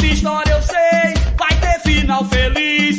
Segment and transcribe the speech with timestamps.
[0.00, 2.98] História eu sei, vai ter final feliz.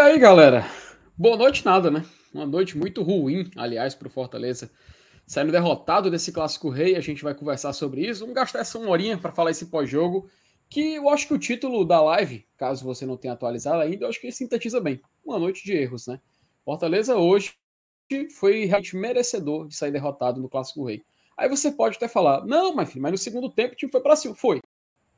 [0.00, 0.66] Aí, galera?
[1.16, 2.04] Boa noite, nada, né?
[2.32, 4.70] Uma noite muito ruim, aliás, para o Fortaleza.
[5.26, 8.20] Saindo derrotado desse clássico rei, a gente vai conversar sobre isso.
[8.20, 10.28] Vamos gastar essa uma horinha para falar esse pós-jogo.
[10.70, 14.08] Que eu acho que o título da live, caso você não tenha atualizado ainda, eu
[14.08, 15.02] acho que ele sintetiza bem.
[15.24, 16.18] Uma noite de erros, né?
[16.64, 17.52] Fortaleza hoje
[18.38, 21.02] foi realmente merecedor de sair derrotado no clássico rei.
[21.36, 24.00] Aí você pode até falar, não, mas filho, mas no segundo tempo o time foi
[24.00, 24.34] para cima.
[24.34, 24.60] Foi.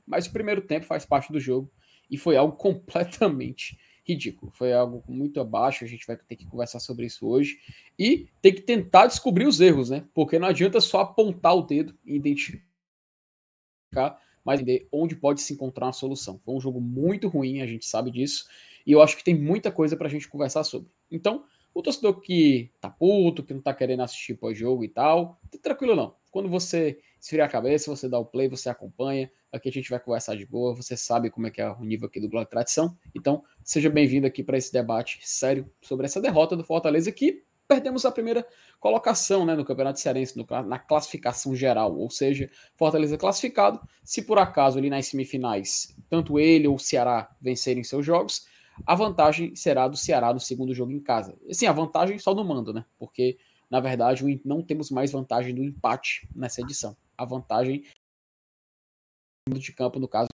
[0.05, 1.71] Mas o primeiro tempo faz parte do jogo
[2.11, 4.51] e foi algo completamente ridículo.
[4.53, 5.85] Foi algo muito abaixo.
[5.85, 7.59] A gente vai ter que conversar sobre isso hoje
[7.99, 10.05] e tem que tentar descobrir os erros, né?
[10.15, 12.63] Porque não adianta só apontar o dedo e identificar,
[14.45, 16.41] mas entender onde pode se encontrar uma solução.
[16.45, 18.47] Foi um jogo muito ruim, a gente sabe disso,
[18.87, 20.91] e eu acho que tem muita coisa pra gente conversar sobre.
[21.11, 25.59] Então, o torcedor que tá puto, que não tá querendo assistir pós-jogo e tal, tá
[25.63, 26.15] tranquilo não.
[26.31, 29.31] Quando você esfriar a cabeça, você dá o play, você acompanha.
[29.53, 32.07] Aqui a gente vai conversar de boa, você sabe como é que é o nível
[32.09, 32.97] aqui do Globo Tradição.
[33.15, 38.07] Então, seja bem-vindo aqui para esse debate sério sobre essa derrota do Fortaleza que perdemos
[38.07, 38.47] a primeira
[38.81, 43.79] colocação né, no Campeonato Cearense, no, na classificação geral, ou seja, Fortaleza classificado.
[44.03, 48.47] Se por acaso ali nas semifinais, tanto ele ou o Ceará vencerem seus jogos,
[48.87, 51.37] a vantagem será do Ceará no segundo jogo em casa.
[51.51, 52.87] Assim, a vantagem só no mando, né?
[52.99, 53.37] Porque,
[53.71, 56.97] na verdade, não temos mais vantagem do empate nessa edição.
[57.19, 57.85] A vantagem
[59.49, 60.29] de campo, no caso.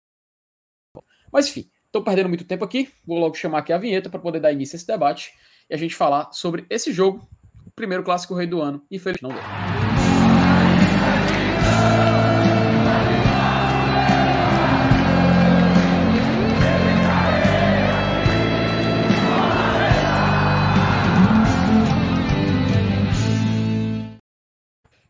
[1.32, 2.92] Mas, enfim, estou perdendo muito tempo aqui.
[3.06, 5.34] Vou logo chamar aqui a vinheta para poder dar início a esse debate
[5.70, 7.28] e a gente falar sobre esse jogo,
[7.66, 8.86] o primeiro clássico rei do ano.
[8.90, 9.95] Infelizmente, não deu.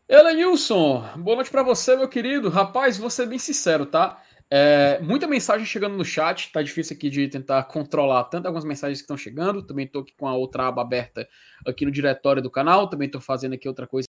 [0.08, 2.48] Elenilson, boa noite para você, meu querido.
[2.48, 4.22] Rapaz, vou ser bem sincero, tá?
[4.48, 9.00] É, muita mensagem chegando no chat, tá difícil aqui de tentar controlar tanto algumas mensagens
[9.00, 9.64] que estão chegando.
[9.64, 11.28] Também tô aqui com a outra aba aberta
[11.66, 12.88] aqui no diretório do canal.
[12.88, 14.06] Também tô fazendo aqui outra coisa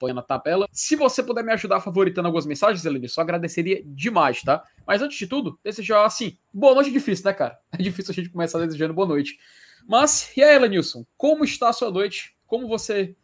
[0.00, 0.66] põe na tabela.
[0.72, 4.64] Se você puder me ajudar favoritando algumas mensagens, Elenilson, agradeceria demais, tá?
[4.84, 7.56] Mas antes de tudo, desejar assim, boa noite é difícil, né, cara?
[7.70, 9.38] É difícil a gente começar desejando boa noite.
[9.86, 12.36] Mas, e aí, Elenilson, como está a sua noite?
[12.48, 13.14] Como você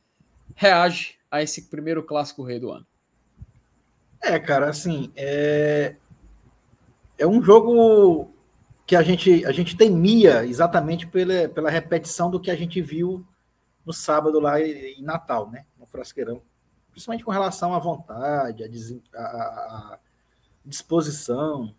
[0.55, 2.87] reage a esse primeiro clássico rei do ano?
[4.21, 5.97] É, cara, assim, é,
[7.17, 8.31] é um jogo
[8.87, 13.25] que a gente, a gente temia exatamente pela, pela repetição do que a gente viu
[13.85, 15.67] no sábado lá em Natal, né?
[15.79, 16.43] No Frasqueirão.
[16.91, 18.65] Principalmente com relação à vontade,
[19.15, 19.99] à, à
[20.65, 21.75] disposição.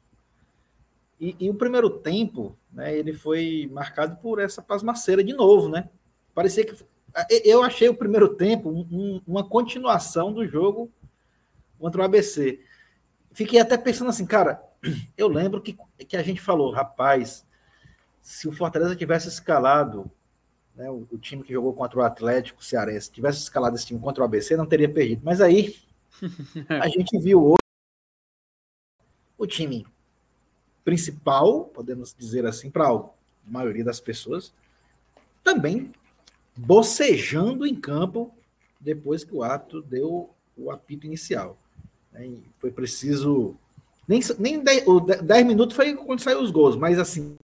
[1.19, 5.89] E, e, o primeiro tempo, né, ele foi marcado por essa pasmaceira de novo, né?
[6.33, 6.75] Parecia que
[7.43, 10.91] eu achei o primeiro tempo um, uma continuação do jogo
[11.79, 12.61] contra o ABC.
[13.31, 14.61] Fiquei até pensando assim, cara,
[15.17, 15.77] eu lembro que,
[16.07, 17.45] que a gente falou, rapaz,
[18.21, 20.09] se o Fortaleza tivesse escalado
[20.75, 24.21] né, o, o, time que jogou contra o Atlético Cearense, tivesse escalado esse time contra
[24.21, 25.21] o ABC, não teria perdido.
[25.23, 25.77] Mas aí
[26.69, 27.59] a gente viu hoje
[29.37, 29.85] o time
[30.83, 33.03] principal, podemos dizer assim, para a
[33.45, 34.53] maioria das pessoas,
[35.43, 35.91] também
[36.65, 38.33] bocejando em campo
[38.79, 41.57] depois que o árbitro deu o apito inicial.
[42.11, 42.31] Né?
[42.59, 43.55] Foi preciso.
[44.07, 47.37] Nem, nem 10 minutos foi quando saiu os gols, mas assim,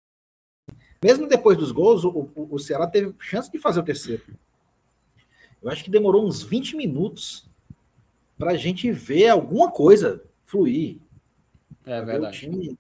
[1.02, 4.24] mesmo depois dos gols, o, o, o Ceará teve chance de fazer o terceiro.
[5.62, 7.48] Eu acho que demorou uns 20 minutos
[8.38, 10.98] para a gente ver alguma coisa fluir.
[11.86, 12.36] É verdade.
[12.36, 12.80] O time,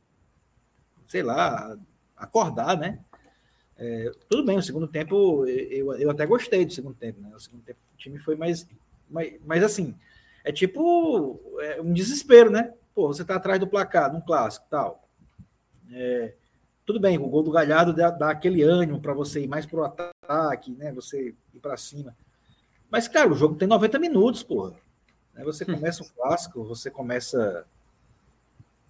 [1.07, 1.77] sei lá,
[2.17, 2.99] acordar, né?
[3.77, 7.31] É, tudo bem, o segundo tempo eu, eu até gostei do segundo tempo, né?
[7.35, 8.67] O segundo tempo o time foi mais.
[9.09, 9.95] Mas, mas assim,
[10.43, 12.73] é tipo é um desespero, né?
[12.93, 15.07] Pô, você tá atrás do placar, num clássico tal.
[15.91, 16.33] É,
[16.85, 19.83] tudo bem, o gol do Galhardo dá, dá aquele ânimo para você ir mais pro
[19.83, 20.93] ataque, né?
[20.93, 22.15] Você ir para cima.
[22.89, 24.73] Mas, cara, o jogo tem 90 minutos, porra.
[25.43, 25.75] Você hum.
[25.75, 27.65] começa o clássico, você começa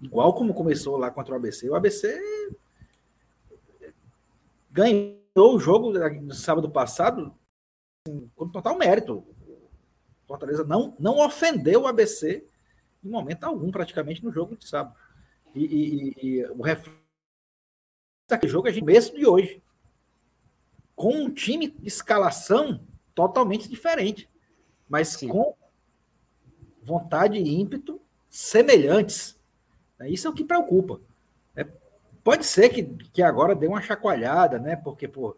[0.01, 1.69] igual como começou lá contra o ABC.
[1.69, 2.19] O ABC
[4.75, 7.33] ganhou o jogo no sábado passado
[8.35, 9.25] com total mérito.
[10.27, 12.45] Fortaleza não, não ofendeu o ABC
[13.01, 14.97] em momento algum, praticamente, no jogo de sábado.
[15.53, 16.99] E, e, e o reflexo
[18.27, 19.63] daquele jogo é de mesmo de hoje.
[20.93, 24.29] Com um time de escalação totalmente diferente,
[24.89, 25.29] mas Sim.
[25.29, 25.55] com
[26.83, 29.39] vontade e ímpeto semelhantes.
[30.01, 30.99] Isso é o que preocupa.
[32.25, 32.83] Pode ser que,
[33.13, 34.75] que agora dê uma chacoalhada, né?
[34.75, 35.37] Porque, pô,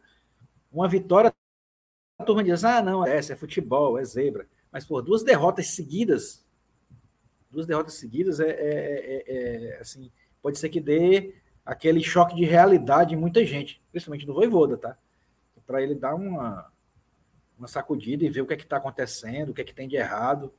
[0.72, 1.36] uma vitória,
[2.18, 4.48] a turma diz, ah, não, é essa é futebol, é zebra.
[4.72, 6.48] Mas, por duas derrotas seguidas,
[7.51, 10.10] duas derrotas seguidas é, é, é, é, assim,
[10.42, 11.36] pode ser que dê
[11.66, 14.98] aquele choque de realidade em muita gente, principalmente no Voivoda, tá?
[15.66, 16.72] Para ele dar uma,
[17.57, 19.90] uma sacudida e ver o que é que está acontecendo, o que é que tem
[19.90, 20.54] de errado.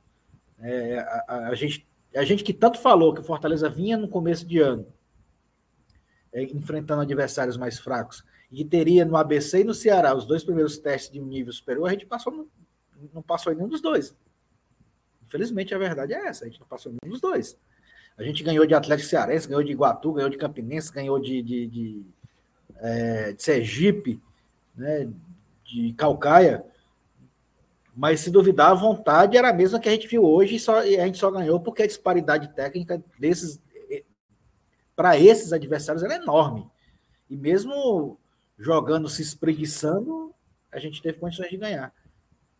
[0.59, 4.45] É, a, a, gente, a gente que tanto falou que o Fortaleza vinha no começo
[4.45, 4.85] de ano
[6.33, 10.77] é, enfrentando adversários mais fracos e teria no ABC e no Ceará os dois primeiros
[10.77, 12.47] testes de nível superior, a gente passou no,
[13.13, 14.15] não passou em nenhum dos dois.
[15.23, 17.57] Infelizmente, a verdade é essa, a gente não passou em nenhum dos dois.
[18.17, 21.67] A gente ganhou de Atlético Cearense, ganhou de Iguatu, ganhou de Campinense, ganhou de, de,
[21.67, 22.05] de,
[22.77, 24.21] é, de Sergipe,
[24.75, 25.09] né,
[25.63, 26.65] de Calcaia,
[27.95, 30.85] mas se duvidar, a vontade era a mesma que a gente viu hoje e, só,
[30.85, 33.59] e a gente só ganhou porque a disparidade técnica desses
[34.99, 36.69] para esses adversários era enorme.
[37.29, 38.19] E mesmo
[38.57, 40.35] jogando, se espreguiçando,
[40.69, 41.93] a gente teve condições de ganhar.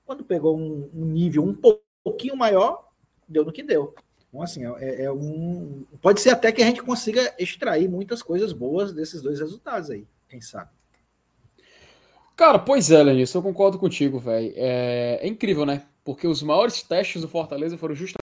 [0.05, 1.53] Quando pegou um, um nível um
[2.01, 2.87] pouquinho maior,
[3.27, 3.93] deu no que deu.
[4.29, 5.83] Então, assim, é, é, um.
[6.01, 10.07] Pode ser até que a gente consiga extrair muitas coisas boas desses dois resultados aí,
[10.29, 10.71] quem sabe.
[12.37, 14.53] Cara, pois é, Lenis, eu concordo contigo, velho.
[14.55, 15.85] É, é, incrível, né?
[16.05, 18.23] Porque os maiores testes do Fortaleza foram justamente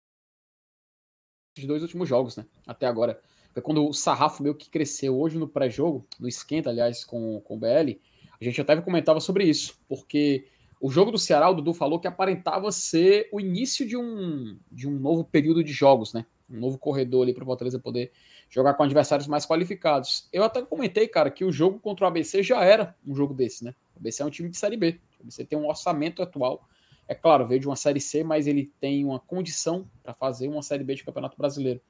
[1.58, 2.46] os dois últimos jogos, né?
[2.66, 3.20] Até agora.
[3.52, 7.56] Foi quando o sarrafo meio que cresceu hoje no pré-jogo, no esquenta, aliás, com, com
[7.56, 7.98] o BL.
[8.40, 10.46] A gente até comentava sobre isso, porque
[10.80, 14.88] o jogo do Ceará, o Dudu falou que aparentava ser o início de um, de
[14.88, 16.24] um novo período de jogos, né?
[16.48, 18.12] Um novo corredor ali para o Fortaleza poder
[18.48, 20.28] jogar com adversários mais qualificados.
[20.32, 23.64] Eu até comentei, cara, que o jogo contra o ABC já era um jogo desse,
[23.64, 23.74] né?
[23.94, 25.00] O ABC é um time de Série B.
[25.18, 26.66] O ABC tem um orçamento atual.
[27.08, 30.62] É claro, veio de uma Série C, mas ele tem uma condição para fazer uma
[30.62, 31.80] Série B de Campeonato Brasileiro.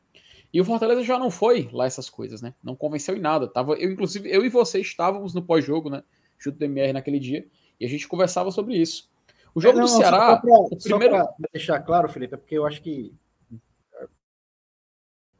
[0.52, 2.54] E o Fortaleza já não foi lá essas coisas, né?
[2.62, 3.46] Não convenceu em nada.
[3.46, 6.02] Tava, eu, inclusive, eu e você estávamos no pós-jogo, né?
[6.38, 7.46] Junto do MR naquele dia.
[7.78, 9.10] E a gente conversava sobre isso.
[9.54, 10.36] O jogo é, não, do Ceará.
[10.36, 11.16] Pra, o primeiro...
[11.16, 13.12] Só deixar claro, Felipe, é porque eu acho que.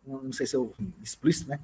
[0.06, 1.60] Não sei se eu explícito, né?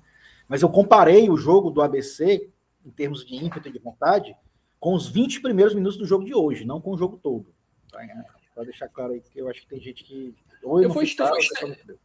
[0.48, 2.50] Mas eu comparei o jogo do ABC,
[2.84, 4.36] em termos de ímpeto e de vontade,
[4.78, 7.46] com os 20 primeiros minutos do jogo de hoje, não com o jogo todo.
[7.90, 8.00] Tá?
[8.54, 10.34] Para deixar claro aí, que eu acho que tem gente que.
[10.62, 11.98] Ou eu, vou estender, eu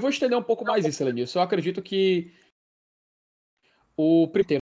[0.00, 1.38] vou estender um pouco mais isso, Elenilson.
[1.38, 2.32] Eu acredito que
[3.96, 4.60] o primeiro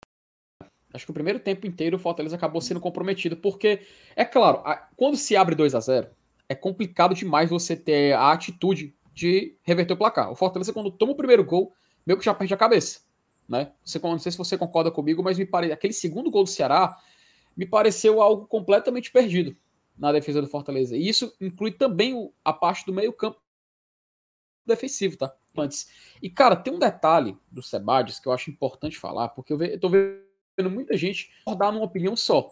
[0.95, 3.81] Acho que o primeiro tempo inteiro o Fortaleza acabou sendo comprometido, porque,
[4.15, 4.63] é claro,
[4.95, 6.07] quando se abre 2 a 0
[6.49, 10.31] é complicado demais você ter a atitude de reverter o placar.
[10.31, 11.73] O Fortaleza, quando toma o primeiro gol,
[12.07, 13.01] meio que já perde a cabeça.
[13.49, 13.73] Né?
[13.85, 15.73] Você, não sei se você concorda comigo, mas me pare...
[15.73, 16.97] aquele segundo gol do Ceará
[17.57, 19.57] me pareceu algo completamente perdido
[19.97, 20.97] na defesa do Fortaleza.
[20.97, 23.41] E isso inclui também a parte do meio-campo
[24.67, 25.35] defensivo, tá?
[25.57, 25.89] Antes.
[26.23, 29.75] E, cara, tem um detalhe do Sebades que eu acho importante falar, porque eu, ve...
[29.75, 32.51] eu tô vendo muita gente dar numa opinião só.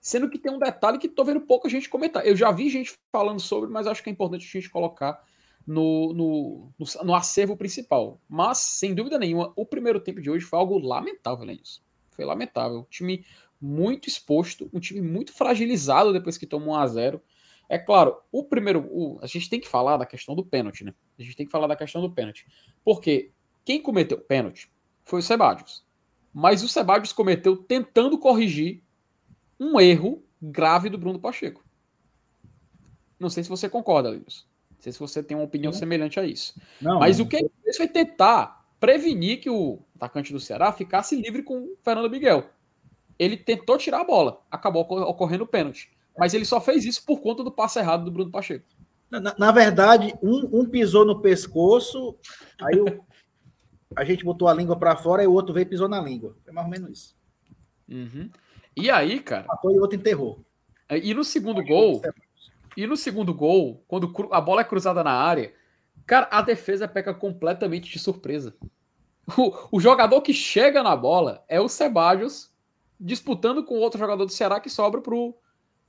[0.00, 2.26] Sendo que tem um detalhe que tô vendo pouca gente comentar.
[2.26, 5.22] Eu já vi gente falando sobre, mas acho que é importante a gente colocar
[5.66, 8.20] no, no, no, no acervo principal.
[8.28, 11.58] Mas, sem dúvida nenhuma, o primeiro tempo de hoje foi algo lamentável, né?
[11.62, 11.82] Isso.
[12.10, 12.80] Foi lamentável.
[12.80, 13.24] Um time
[13.60, 17.22] muito exposto, um time muito fragilizado depois que tomou 1 a 0
[17.68, 18.88] É claro, o primeiro.
[18.90, 20.94] O, a gente tem que falar da questão do pênalti, né?
[21.18, 22.46] A gente tem que falar da questão do pênalti.
[22.84, 23.30] Porque
[23.64, 24.70] quem cometeu o pênalti
[25.04, 25.86] foi o Sebadios
[26.32, 28.82] mas o Sebadios cometeu tentando corrigir
[29.58, 31.64] um erro grave do Bruno Pacheco.
[33.18, 34.46] Não sei se você concorda, Luiz.
[34.70, 35.80] Não sei se você tem uma opinião Sim.
[35.80, 36.54] semelhante a isso.
[36.80, 37.26] Não, mas não.
[37.26, 41.58] o que ele fez foi tentar prevenir que o atacante do Ceará ficasse livre com
[41.58, 42.48] o Fernando Miguel.
[43.18, 45.90] Ele tentou tirar a bola, acabou ocorrendo o pênalti.
[46.18, 48.66] Mas ele só fez isso por conta do passe errado do Bruno Pacheco.
[49.10, 52.18] Na, na verdade, um, um, pisou no pescoço,
[52.60, 53.04] aí o,
[53.96, 56.36] a gente botou a língua para fora e o outro veio e pisou na língua.
[56.46, 57.16] É mais ou menos isso.
[57.88, 58.30] Uhum.
[58.76, 59.46] E aí, cara.
[59.46, 60.44] Matou e o outro enterrou.
[60.90, 62.02] E no segundo gol.
[62.76, 65.52] E no segundo gol, quando a bola é cruzada na área,
[66.06, 68.54] cara, a defesa peca completamente de surpresa.
[69.36, 72.50] O, o jogador que chega na bola é o Sebajos
[72.98, 75.34] disputando com outro jogador do Ceará que sobra pro.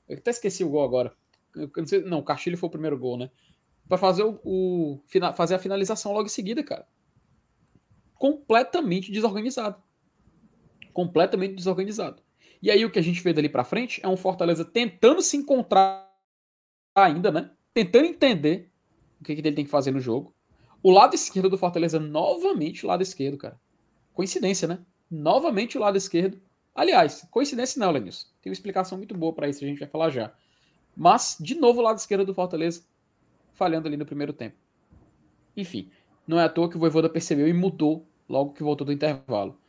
[0.09, 1.13] Eu até esqueci o gol agora.
[1.55, 3.29] Não, sei, não, o Castilho foi o primeiro gol, né?
[3.89, 5.01] para fazer o, o,
[5.35, 6.87] fazer a finalização logo em seguida, cara.
[8.13, 9.81] Completamente desorganizado.
[10.93, 12.21] Completamente desorganizado.
[12.61, 15.35] E aí o que a gente vê dali para frente é um Fortaleza tentando se
[15.35, 16.07] encontrar
[16.93, 17.49] ainda, né?
[17.73, 18.71] Tentando entender
[19.19, 20.35] o que, que ele tem que fazer no jogo.
[20.83, 23.59] O lado esquerdo do Fortaleza, novamente, o lado esquerdo, cara.
[24.13, 24.79] Coincidência, né?
[25.09, 26.39] Novamente o lado esquerdo.
[26.73, 28.27] Aliás, coincidência não, Lenilson.
[28.41, 30.31] Tem uma explicação muito boa para isso, a gente vai falar já.
[30.95, 32.83] Mas, de novo, o lado esquerdo do Fortaleza
[33.53, 34.55] falhando ali no primeiro tempo.
[35.55, 35.89] Enfim,
[36.25, 39.59] não é à toa que o Voivoda percebeu e mudou logo que voltou do intervalo.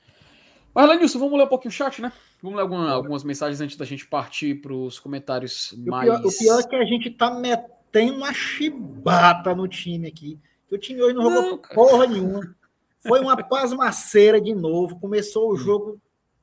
[0.74, 2.12] Mas, Lenilson, vamos ler um pouquinho o chat, né?
[2.42, 6.08] Vamos ler alguma, algumas mensagens antes da gente partir para os comentários mais.
[6.08, 10.38] O pior, o pior, é que a gente tá metendo uma chibata no time aqui.
[10.70, 11.74] O time hoje não, não jogou cara.
[11.74, 12.56] porra nenhuma.
[13.00, 14.98] Foi uma pasmaceira de novo.
[15.00, 15.56] Começou o hum.
[15.56, 16.00] jogo,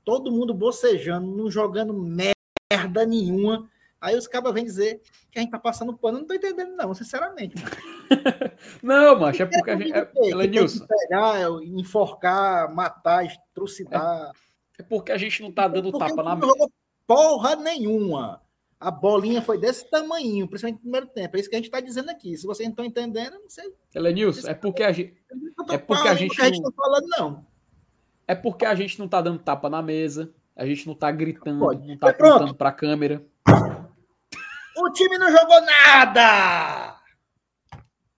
[0.08, 3.70] todo mundo bocejando, não jogando merda nenhuma.
[4.00, 6.16] Aí os cabas vêm dizer que a gente tá passando pano.
[6.16, 7.56] Eu não tô entendendo, não, sinceramente.
[8.82, 9.92] não, macho, é porque a gente.
[9.92, 10.86] É, Elenilson.
[10.88, 14.32] Pegar, enforcar, matar, trucidar.
[14.80, 16.54] É, é porque a gente não tá dando porque tapa na mesa.
[17.06, 18.42] Porra nenhuma.
[18.80, 21.36] A bolinha foi desse tamanho, principalmente no primeiro tempo.
[21.36, 22.38] É isso que a gente está dizendo aqui.
[22.38, 23.74] Se vocês não estão entendendo, eu não sei.
[23.94, 25.18] Elenilson, é porque a gente.
[25.70, 26.42] É porque a gente.
[26.42, 27.57] A gente não tá falando, não.
[28.28, 30.34] É porque a gente não tá dando tapa na mesa.
[30.56, 31.88] A gente não tá gritando, Pode.
[31.88, 33.24] não tá apontando pra câmera.
[34.76, 36.98] O time não jogou nada!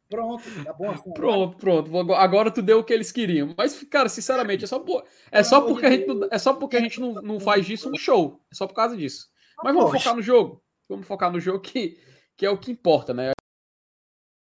[0.09, 1.13] Pronto, tá bom assim.
[1.13, 2.13] Pronto, pronto.
[2.13, 3.53] Agora tu deu o que eles queriam.
[3.55, 5.05] Mas, cara, sinceramente, é só, por...
[5.31, 6.27] é só porque a gente, não...
[6.31, 8.43] é só porque a gente não, não faz disso um show.
[8.51, 9.29] É só por causa disso.
[9.63, 10.63] Mas vamos focar no jogo.
[10.87, 11.99] Vamos focar no jogo que,
[12.35, 13.31] que é o que importa, né?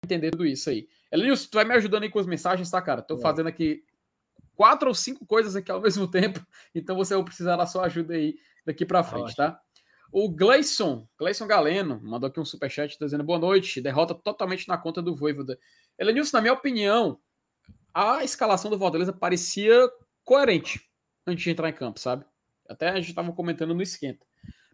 [0.06, 0.88] Entender tudo isso aí.
[1.12, 3.01] Elenilson, tu vai me ajudando aí com as mensagens, tá, cara?
[3.01, 3.20] Tô é.
[3.20, 3.84] fazendo aqui
[4.60, 8.13] quatro ou cinco coisas aqui ao mesmo tempo, então você vai precisar da sua ajuda
[8.13, 8.36] aí
[8.66, 9.58] daqui para frente, tá?
[10.12, 13.80] O Gleison, Gleison Galeno, mandou aqui um superchat dizendo boa noite.
[13.80, 15.58] Derrota totalmente na conta do Voivoda.
[15.98, 17.20] Elenilson, na minha opinião,
[17.94, 19.88] a escalação do Fortaleza parecia
[20.25, 20.82] coerente
[21.25, 22.25] antes de entrar em campo, sabe?
[22.68, 24.25] Até a gente estava comentando no esquenta.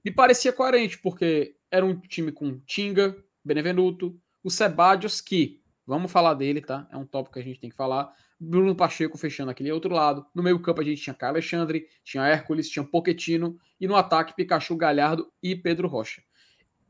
[0.04, 6.34] Me parecia coerente, porque era um time com Tinga, Benevenuto, o Sebadios, que, vamos falar
[6.34, 6.88] dele, tá?
[6.92, 8.12] É um tópico que a gente tem que falar.
[8.40, 10.26] Bruno Pacheco fechando aquele outro lado.
[10.34, 14.36] No meio campo a gente tinha Caio Alexandre, tinha Hércules, tinha Poquetino e no ataque
[14.36, 16.22] Pikachu, Galhardo e Pedro Rocha.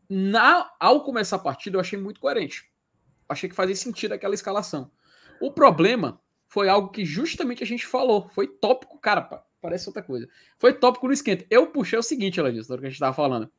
[0.10, 2.70] Na, ao começar a partida eu achei muito coerente.
[3.28, 4.92] Achei que fazia sentido aquela escalação.
[5.42, 8.30] O problema foi algo que justamente a gente falou.
[8.30, 9.22] Foi tópico, cara,
[9.62, 10.28] parece outra coisa.
[10.58, 11.46] Foi tópico no esquenta.
[11.50, 13.52] Eu puxei o seguinte, Eladis, do que a gente estava falando.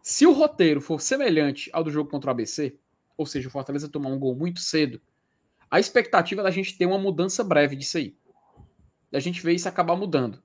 [0.00, 2.78] Se o roteiro for semelhante ao do jogo contra o ABC,
[3.16, 5.00] ou seja, o Fortaleza tomar um gol muito cedo,
[5.70, 8.16] a expectativa é da gente ter uma mudança breve disso aí.
[9.10, 10.42] Da gente ver isso acabar mudando.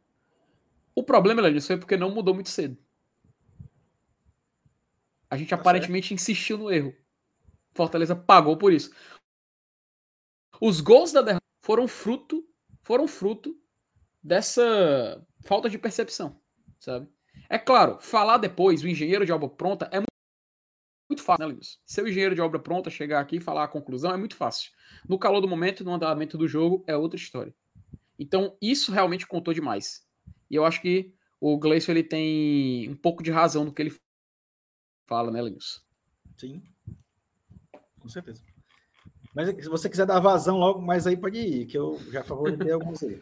[0.96, 2.77] O problema, Lenilson, foi porque não mudou muito cedo.
[5.30, 6.96] A gente tá aparentemente insistiu no erro.
[7.74, 8.94] Fortaleza pagou por isso.
[10.62, 12.48] Os gols da derrota foram fruto,
[12.84, 13.60] foram fruto
[14.22, 16.39] dessa falta de percepção,
[16.80, 17.10] sabe?
[17.50, 20.12] É claro, falar depois, o engenheiro de obra pronta é muito
[21.22, 21.58] fácil, né?
[21.86, 24.72] Ser o engenheiro de obra pronta, chegar aqui e falar a conclusão é muito fácil.
[25.08, 27.54] No calor do momento, no andamento do jogo, é outra história.
[28.18, 30.06] Então, isso realmente contou demais.
[30.50, 33.96] E eu acho que o Gleison ele tem um pouco de razão no que ele
[35.06, 35.84] fala, né, Linus?
[36.38, 36.64] Sim.
[38.00, 38.42] Com certeza.
[39.36, 42.72] Mas se você quiser dar vazão logo, mais aí pode ir, que eu já favoritei
[42.72, 43.22] alguns aí.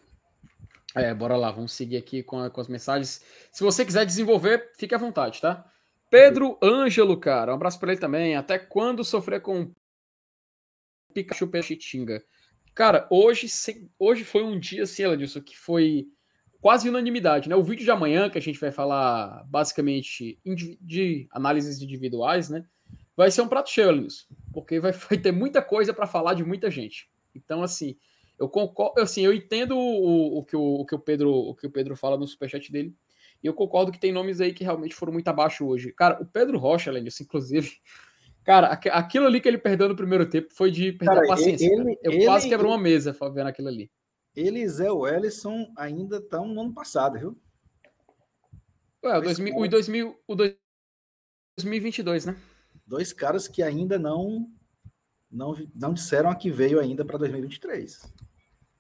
[0.94, 3.24] É, bora lá, vamos seguir aqui com, a, com as mensagens.
[3.52, 5.71] Se você quiser desenvolver, fique à vontade, tá?
[6.12, 8.36] Pedro Ângelo, cara, um abraço para ele também.
[8.36, 9.74] Até quando sofrer com
[11.14, 12.22] Pikachu Pechitinga?
[12.76, 13.48] Cara, hoje,
[13.98, 16.06] hoje foi um dia, assim, ela disse que foi
[16.60, 17.56] quase unanimidade, né?
[17.56, 20.38] O vídeo de amanhã, que a gente vai falar basicamente
[20.82, 22.66] de análises individuais, né?
[23.16, 26.44] Vai ser um prato cheio, Linus, porque vai, vai ter muita coisa para falar de
[26.44, 27.10] muita gente.
[27.34, 27.96] Então, assim,
[28.38, 31.68] eu concordo, assim, eu entendo o, o, que o, o, que o Pedro, o que
[31.68, 32.94] o Pedro fala no superchat dele.
[33.44, 35.92] E eu concordo que tem nomes aí que realmente foram muito abaixo hoje.
[35.94, 37.72] Cara, o Pedro Rocha, além disso, inclusive.
[38.44, 41.66] Cara, aquilo ali que ele perdeu no primeiro tempo foi de perder cara, a paciência.
[41.66, 43.92] Ele, eu ele, quase quebrou uma mesa vendo aquilo ali.
[44.36, 47.42] Ele e Zé Wellison ainda estão no ano passado, viu?
[49.04, 52.36] Ué, o, 2000, o, 2000, o 2022, né?
[52.86, 54.50] Dois caras que ainda não
[55.32, 58.02] não, não disseram a que veio ainda para 2023.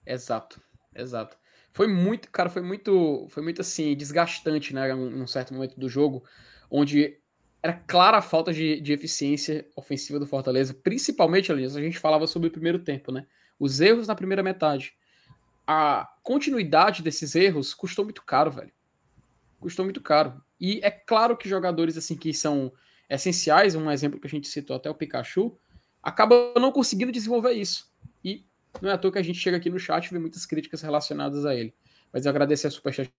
[0.05, 0.61] Exato,
[0.93, 1.37] exato.
[1.71, 6.23] Foi muito, cara, foi muito, foi muito assim, desgastante, né, num certo momento do jogo,
[6.69, 7.17] onde
[7.63, 12.25] era clara a falta de, de eficiência ofensiva do Fortaleza, principalmente, ali, a gente falava
[12.25, 13.27] sobre o primeiro tempo, né?
[13.59, 14.93] Os erros na primeira metade.
[15.67, 18.71] A continuidade desses erros custou muito caro, velho.
[19.59, 20.41] Custou muito caro.
[20.59, 22.73] E é claro que jogadores assim que são
[23.07, 25.55] essenciais, um exemplo que a gente citou até o Pikachu,
[26.01, 27.91] acaba não conseguindo desenvolver isso.
[28.23, 28.45] E
[28.79, 30.81] não é à toa que a gente chega aqui no chat e vê muitas críticas
[30.81, 31.73] relacionadas a ele.
[32.13, 33.11] Mas eu agradecer a superchat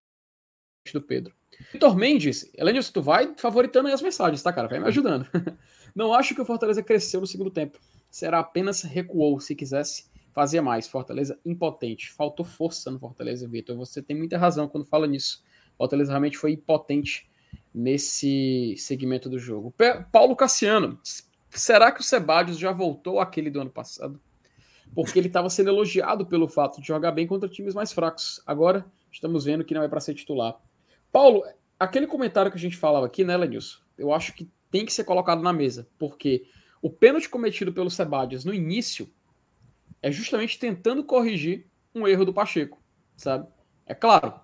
[0.93, 1.35] do Pedro.
[1.73, 4.69] Vitor Mendes, Elenilson, tu vai favoritando aí as mensagens, tá, cara?
[4.69, 5.27] Vai me ajudando.
[5.95, 7.79] Não acho que o Fortaleza cresceu no segundo tempo.
[8.11, 9.39] Será apenas recuou.
[9.39, 10.89] Se quisesse, fazia mais.
[10.89, 12.11] Fortaleza impotente.
[12.13, 13.77] Faltou força no Fortaleza, Vitor.
[13.77, 15.45] Você tem muita razão quando fala nisso.
[15.77, 17.31] Fortaleza realmente foi impotente
[17.75, 19.75] nesse segmento do jogo.
[20.11, 20.99] Paulo Cassiano,
[21.51, 24.21] será que o Sebadios já voltou àquele do ano passado?
[24.95, 28.43] Porque ele estava sendo elogiado pelo fato de jogar bem contra times mais fracos.
[28.47, 30.61] Agora estamos vendo que não é para ser titular.
[31.11, 31.43] Paulo,
[31.79, 33.81] aquele comentário que a gente falava aqui, né, Lenilson?
[33.97, 36.47] Eu acho que tem que ser colocado na mesa, porque
[36.81, 39.09] o pênalti cometido pelo Sebadios no início
[40.01, 42.83] é justamente tentando corrigir um erro do Pacheco,
[43.17, 43.47] sabe?
[43.87, 44.35] É claro,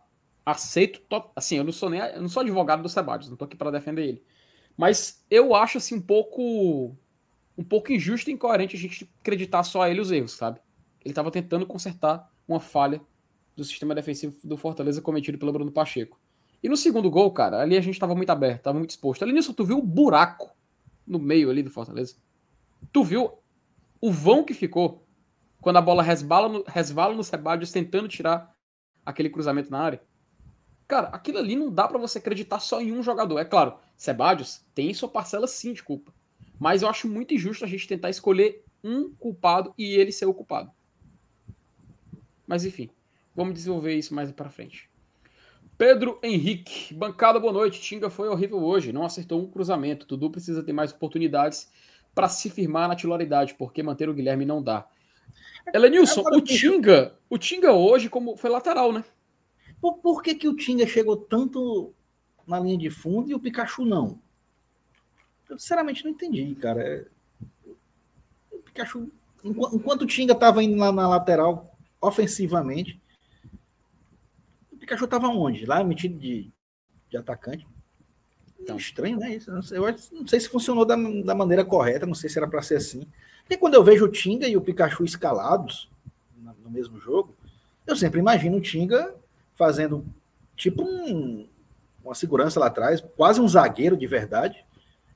[0.44, 1.00] aceito,
[1.34, 3.70] assim, eu não sou nem, eu não sou advogado do Sebadios, não tô aqui para
[3.70, 4.24] defender ele.
[4.76, 6.96] Mas eu acho assim um pouco
[7.58, 10.60] um pouco injusto e incoerente a gente acreditar só a ele os erros, sabe?
[11.04, 13.00] Ele estava tentando consertar uma falha
[13.56, 16.20] do sistema defensivo do Fortaleza cometido pelo Bruno Pacheco.
[16.62, 19.22] E no segundo gol, cara, ali a gente tava muito aberto, tava muito exposto.
[19.24, 20.56] Ali nisso, tu viu o buraco
[21.04, 22.16] no meio ali do Fortaleza?
[22.92, 23.32] Tu viu
[24.00, 25.04] o vão que ficou
[25.60, 28.54] quando a bola resbala no, resvala no Sebadios tentando tirar
[29.04, 30.02] aquele cruzamento na área?
[30.86, 33.40] Cara, aquilo ali não dá para você acreditar só em um jogador.
[33.40, 36.12] É claro, Sebadios tem sua parcela sim de culpa.
[36.58, 40.34] Mas eu acho muito injusto a gente tentar escolher um culpado e ele ser o
[40.34, 40.70] culpado.
[42.46, 42.90] Mas enfim,
[43.34, 44.88] vamos desenvolver isso mais para frente.
[45.76, 47.80] Pedro Henrique, bancada, boa noite.
[47.80, 50.06] Tinga foi horrível hoje, não acertou um cruzamento.
[50.06, 51.70] Dudu precisa ter mais oportunidades
[52.14, 54.88] para se firmar na titularidade, porque manter o Guilherme não dá.
[55.72, 59.04] Elenilson, o Tinga, o Tinga hoje como foi lateral, né?
[59.80, 61.94] Por, por que, que o Tinga chegou tanto
[62.46, 64.20] na linha de fundo e o Pikachu não?
[65.48, 66.82] Eu sinceramente não entendi, cara.
[66.82, 67.06] É,
[68.52, 69.10] o Pikachu,
[69.44, 73.00] enquanto o Tinga estava indo lá na lateral ofensivamente,
[74.88, 75.66] Pikachu estava onde?
[75.66, 76.50] Lá, metido de,
[77.10, 77.66] de atacante.
[78.58, 78.76] Então.
[78.76, 79.36] Estranho, né?
[79.36, 79.82] Isso, eu
[80.12, 83.06] não sei se funcionou da, da maneira correta, não sei se era para ser assim.
[83.40, 85.90] Porque quando eu vejo o Tinga e o Pikachu escalados
[86.36, 87.36] no mesmo jogo,
[87.86, 89.14] eu sempre imagino o Tinga
[89.54, 90.06] fazendo
[90.56, 91.46] tipo um,
[92.02, 94.64] uma segurança lá atrás, quase um zagueiro de verdade,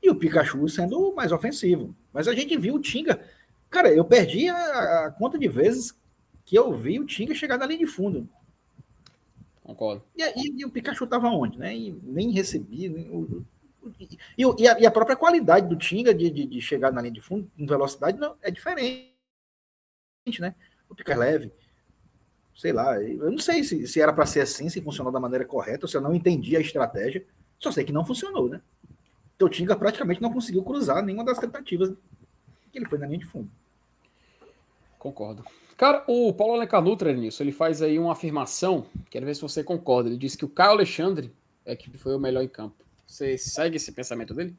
[0.03, 1.95] e o Pikachu sendo mais ofensivo.
[2.13, 3.25] Mas a gente viu o Tinga.
[3.71, 5.97] Cara, eu perdi a, a conta de vezes
[6.45, 8.29] que eu vi o Tinga chegar na linha de fundo.
[9.63, 10.03] Concordo.
[10.17, 11.59] E, e, e o Pikachu estava onde?
[11.59, 11.77] Né?
[11.77, 12.89] E nem recebi.
[12.89, 13.47] Nem, o,
[13.99, 17.15] e, e, a, e, a, própria qualidade do Tinga de, de, de, chegar na linha
[17.15, 19.13] de fundo com velocidade não, é diferente,
[20.41, 20.55] né?
[20.89, 21.53] O Pikachu é leve.
[22.55, 25.45] Sei lá, eu não sei se, se era para ser assim, se funcionou da maneira
[25.45, 27.25] correta, ou se eu não entendi a estratégia.
[27.59, 28.61] Só sei que não funcionou, né?
[29.43, 31.93] Então o Tinga praticamente não conseguiu cruzar nenhuma das tentativas
[32.71, 33.51] que ele foi na linha de fundo.
[35.01, 35.45] Concordo.
[35.77, 40.09] Cara, o Paulo Alecanutra nisso, ele faz aí uma afirmação, quero ver se você concorda.
[40.09, 42.77] Ele diz que o Caio Alexandre é que foi o melhor em campo.
[43.05, 44.57] Você segue esse pensamento dele?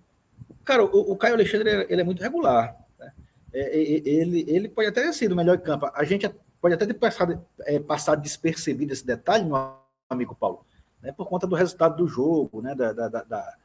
[0.65, 2.75] Cara, o, o Caio Alexandre ele é muito regular.
[2.99, 3.13] Né?
[3.53, 5.89] É, é, é, ele, ele pode até ter sido o melhor em campo.
[5.93, 9.77] A gente pode até ter passado, é, passado despercebido esse detalhe, meu
[10.09, 10.65] amigo Paulo,
[11.01, 11.13] né?
[11.13, 12.75] por conta do resultado do jogo, né?
[12.75, 13.55] da, da, da,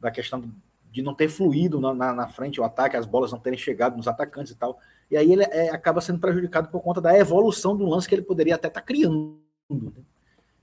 [0.00, 0.42] da questão
[0.90, 3.96] de não ter fluído na, na, na, frente o ataque, as bolas não terem chegado
[3.96, 4.80] nos atacantes e tal.
[5.10, 8.22] E aí ele é, acaba sendo prejudicado por conta da evolução do lance que ele
[8.22, 9.40] poderia até estar tá criando.
[9.70, 9.92] Né?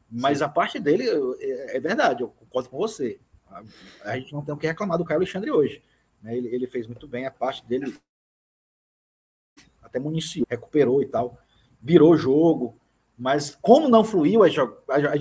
[0.09, 0.43] Mas Sim.
[0.45, 1.05] a parte dele
[1.39, 3.19] é, é, verdade, eu concordo com você.
[3.49, 3.63] A,
[4.03, 5.81] a, gente não tem o que reclamar do Caio Alexandre hoje.
[6.21, 6.37] Né?
[6.37, 7.95] Ele, ele fez muito bem a parte dele,
[9.81, 11.37] até municiou, recuperou e tal,
[11.81, 12.77] virou jogo.
[13.17, 14.53] Mas como não fluiu, as,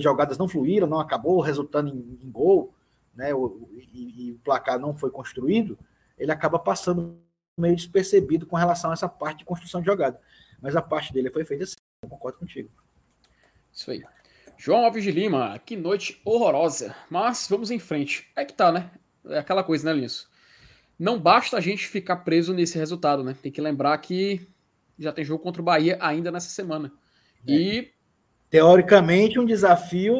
[0.01, 2.73] jogadas não fluíram, não acabou resultando em, em gol,
[3.17, 3.33] né?
[3.33, 5.77] O, e, e o placar não foi construído,
[6.17, 7.19] ele acaba passando
[7.57, 10.21] meio despercebido com relação a essa parte de construção de jogada.
[10.61, 12.69] Mas a parte dele foi feita assim, eu concordo contigo.
[13.73, 14.03] Isso aí.
[14.55, 16.95] João Alves de Lima, que noite horrorosa.
[17.09, 18.29] Mas vamos em frente.
[18.35, 18.91] É que tá, né?
[19.25, 20.29] É aquela coisa, né, Linus?
[20.97, 23.35] Não basta a gente ficar preso nesse resultado, né?
[23.41, 24.47] Tem que lembrar que
[24.97, 26.91] já tem jogo contra o Bahia ainda nessa semana.
[27.47, 27.51] É.
[27.51, 27.91] E.
[28.49, 30.15] Teoricamente, um desafio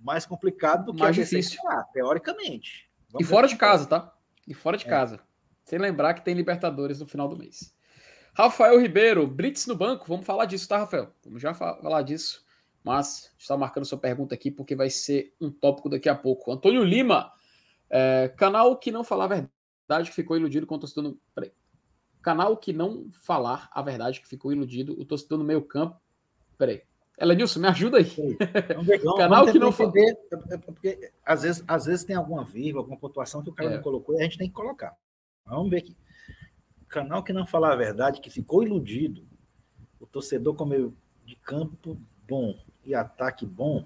[0.00, 1.60] mais complicado do que mais difícil.
[1.66, 2.90] Ah, teoricamente.
[3.10, 4.14] Vamos e fora de casa, tá?
[4.46, 4.88] E fora de é.
[4.88, 5.20] casa.
[5.64, 7.74] Sem lembrar que tem Libertadores no final do mês.
[8.34, 10.06] Rafael Ribeiro, Blitz no banco.
[10.08, 11.12] Vamos falar disso, tá, Rafael?
[11.24, 12.44] Vamos já falar disso.
[12.82, 16.50] Mas está marcando sua pergunta aqui porque vai ser um tópico daqui a pouco.
[16.50, 17.30] Antônio Lima,
[17.90, 21.20] é, canal que não falar a verdade que ficou iludido com o torcedor no.
[21.34, 21.52] Peraí.
[22.22, 26.00] Canal que não falar a verdade que ficou iludido, o torcedor no meio campo.
[26.56, 26.82] Peraí.
[27.20, 28.04] Elenilson, me ajuda aí.
[28.74, 32.82] Vamos, canal que não entender, é, é porque às vezes, às vezes tem alguma vírgula,
[32.82, 33.74] alguma pontuação que o cara é.
[33.74, 34.96] não colocou e a gente tem que colocar.
[35.44, 35.96] Vamos ver aqui.
[36.88, 39.22] canal que não falar a verdade, que ficou iludido,
[40.00, 43.84] o torcedor com meio de campo bom e ataque bom,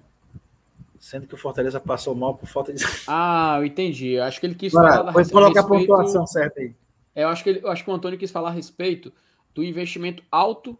[0.97, 2.83] sendo que o Fortaleza passou mal por falta de.
[3.05, 4.17] Ah, eu entendi.
[4.17, 5.11] Acho que ele quis falar.
[5.11, 6.73] Pode colocar a pontuação certa aí.
[7.13, 9.11] É, eu acho que ele, eu acho que o Antônio quis falar a respeito
[9.53, 10.77] do investimento alto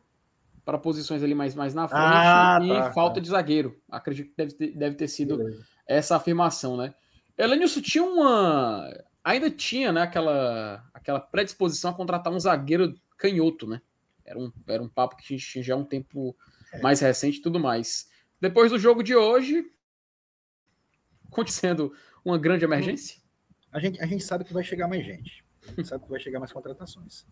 [0.66, 3.22] para posições ali mais, mais na frente Ah, e tá, falta tá.
[3.22, 3.80] de zagueiro.
[3.90, 5.66] Acredito que deve ter, deve ter sido Beleza.
[5.88, 6.94] essa afirmação, né?
[7.38, 8.90] Elenilson tinha uma.
[9.24, 13.82] Ainda tinha, né, aquela, aquela predisposição a contratar um zagueiro canhoto, né?
[14.26, 16.36] Era um, era um papo que a gente tinha já um tempo
[16.74, 16.82] É.
[16.82, 18.10] mais recente e tudo mais.
[18.42, 19.66] Depois do jogo de hoje,
[21.32, 23.22] acontecendo uma grande emergência.
[23.72, 25.44] A gente, a gente sabe que vai chegar mais gente.
[25.68, 27.26] A gente sabe que vai chegar mais contratações.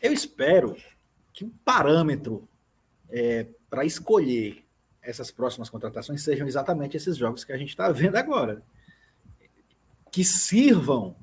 [0.00, 0.76] Eu espero
[1.32, 2.48] que o parâmetro
[3.68, 4.64] para escolher
[5.02, 8.62] essas próximas contratações sejam exatamente esses jogos que a gente está vendo agora.
[10.10, 11.16] Que sirvam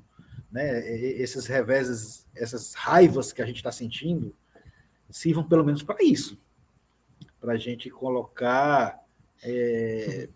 [0.50, 4.34] né, esses reveses, essas raivas que a gente está sentindo,
[5.08, 6.38] sirvam pelo menos para isso.
[7.40, 9.02] Para a gente colocar
[9.42, 10.28] é,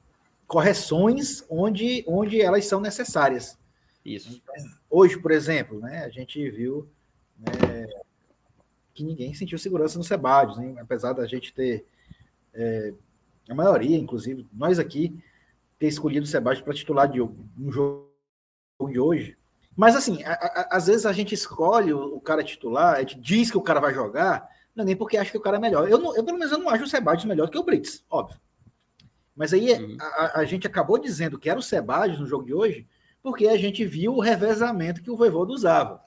[0.46, 3.58] correções onde, onde elas são necessárias.
[4.04, 4.42] Isso.
[4.88, 6.88] Hoje, por exemplo, né, a gente viu
[7.38, 7.86] né,
[8.94, 11.84] que ninguém sentiu segurança no Sebadios, né, apesar da gente ter,
[12.54, 12.94] é,
[13.48, 15.18] a maioria, inclusive, nós aqui,
[15.78, 18.08] ter escolhido o Sebadios para titular de um jogo
[18.88, 19.36] de hoje.
[19.76, 23.18] Mas, assim, a- a- às vezes a gente escolhe o, o cara titular, a gente
[23.18, 25.60] diz que o cara vai jogar, não é nem porque acha que o cara é
[25.60, 25.88] melhor.
[25.90, 28.40] Eu, não- eu pelo menos, eu não acho o Sebadios melhor que o Brits, óbvio.
[29.34, 29.96] Mas aí Uhum.
[30.00, 32.86] a, a- gente acabou dizendo que era o Sebadios no jogo de hoje,
[33.20, 36.04] porque a gente viu o revezamento que o Voivoda usava.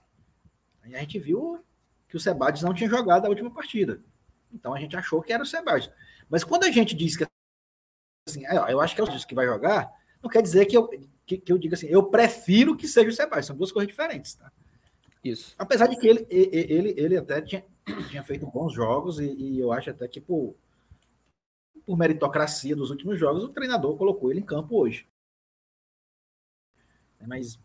[0.81, 1.59] Aí a gente viu
[2.07, 4.01] que o Sebadios não tinha jogado a última partida.
[4.51, 5.91] Então a gente achou que era o Sebadios.
[6.29, 7.25] Mas quando a gente diz que
[8.27, 9.91] assim, "Ah, eu acho que é o que vai jogar,
[10.21, 10.89] não quer dizer que eu,
[11.25, 13.45] que, que eu diga assim, eu prefiro que seja o Sebadios.
[13.47, 14.51] São duas coisas diferentes, tá?
[15.23, 15.55] Isso.
[15.57, 17.65] Apesar de que ele, ele, ele até tinha,
[18.09, 20.55] tinha feito bons jogos e, e eu acho até que por,
[21.85, 25.07] por meritocracia dos últimos jogos, o treinador colocou ele em campo hoje.
[27.25, 27.59] Mas,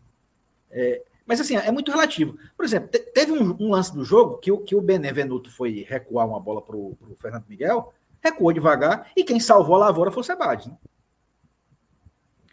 [0.69, 2.37] é, mas assim, é muito relativo.
[2.55, 5.85] Por exemplo, te- teve um, um lance do jogo que, o- que o Benevenuto foi
[5.87, 10.21] recuar uma bola para o Fernando Miguel, recuou devagar e quem salvou a lavoura foi
[10.21, 10.67] o Sebades.
[10.67, 10.77] Né?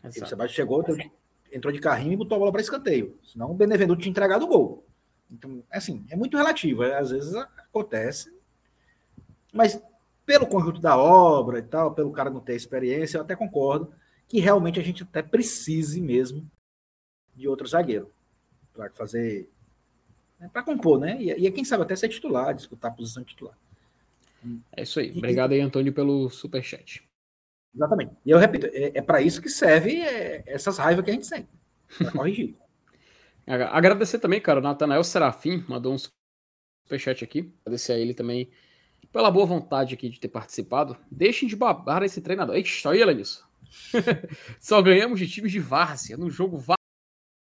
[0.04, 0.12] O.
[0.26, 1.11] Sebadios chegou, entrou de,
[1.52, 3.18] entrou de carrinho e botou a bola para escanteio.
[3.24, 4.85] Senão o Benevenuto tinha entregado o gol.
[5.30, 6.83] Então, assim, é muito relativo.
[6.83, 8.33] é, Às vezes acontece.
[9.52, 9.80] Mas
[10.24, 13.92] pelo conjunto da obra e tal, pelo cara não ter experiência, eu até concordo
[14.28, 16.48] que realmente a gente até precise mesmo
[17.35, 18.11] de outro zagueiro
[18.74, 19.48] para fazer.
[20.38, 21.16] Né, para compor, né?
[21.20, 23.56] E, e quem sabe até ser titular, disputar a posição de titular.
[24.72, 25.11] É isso aí.
[25.16, 27.02] Obrigado aí, Antônio, pelo superchat.
[27.74, 28.12] Exatamente.
[28.24, 31.26] E eu repito, é, é para isso que serve é, essas raivas que a gente
[31.26, 31.48] sente.
[31.98, 32.56] Para corrigir.
[33.46, 35.98] Agra- Agradecer também, cara, o Natanael Serafim mandou um
[36.87, 37.52] superchat aqui.
[37.64, 38.50] Agradecer a ele também
[39.12, 40.96] pela boa vontade aqui de ter participado.
[41.11, 42.56] Deixem de babar esse treinador.
[42.56, 43.48] Ixi, olha ele nisso.
[44.61, 46.62] Só ganhamos de times de várzea no jogo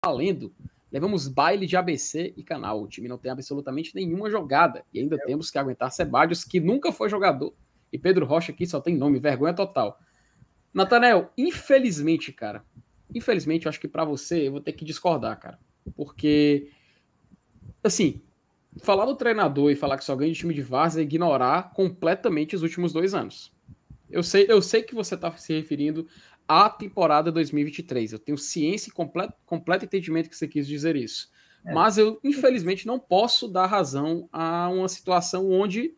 [0.04, 0.54] valendo.
[0.92, 2.82] Levamos baile de ABC e canal.
[2.82, 4.84] O time não tem absolutamente nenhuma jogada.
[4.92, 7.54] E ainda temos que aguentar Sebadios, que nunca foi jogador.
[7.90, 9.98] E Pedro Rocha aqui só tem nome, vergonha total.
[10.72, 12.64] Natanael, infelizmente, cara,
[13.14, 15.58] infelizmente, eu acho que pra você eu vou ter que discordar, cara.
[15.96, 16.70] Porque,
[17.82, 18.20] assim,
[18.82, 22.54] falar do treinador e falar que só ganha de time de várzea é ignorar completamente
[22.54, 23.52] os últimos dois anos.
[24.10, 26.06] Eu sei, eu sei que você está se referindo
[26.46, 28.12] à temporada 2023.
[28.12, 31.30] Eu tenho ciência e completo, completo entendimento que você quis dizer isso.
[31.64, 31.72] É.
[31.72, 35.94] Mas eu, infelizmente, não posso dar razão a uma situação onde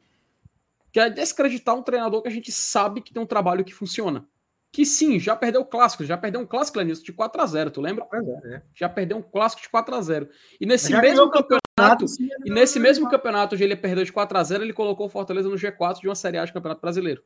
[0.93, 4.27] quer descreditar um treinador que a gente sabe que tem um trabalho que funciona.
[4.71, 7.71] Que sim, já perdeu o clássico, já perdeu um clássico, Lenilson, de 4 a 0
[7.71, 8.07] tu lembra?
[8.13, 8.63] É, é.
[8.75, 10.29] Já perdeu um clássico de 4 a 0
[10.61, 14.05] E nesse Já mesmo ganhou o campeonato, sim, e nesse mesmo campeonato onde ele perdeu
[14.05, 16.53] de 4 a 0 ele colocou o Fortaleza no G4 de uma Série A de
[16.53, 17.23] Campeonato Brasileiro.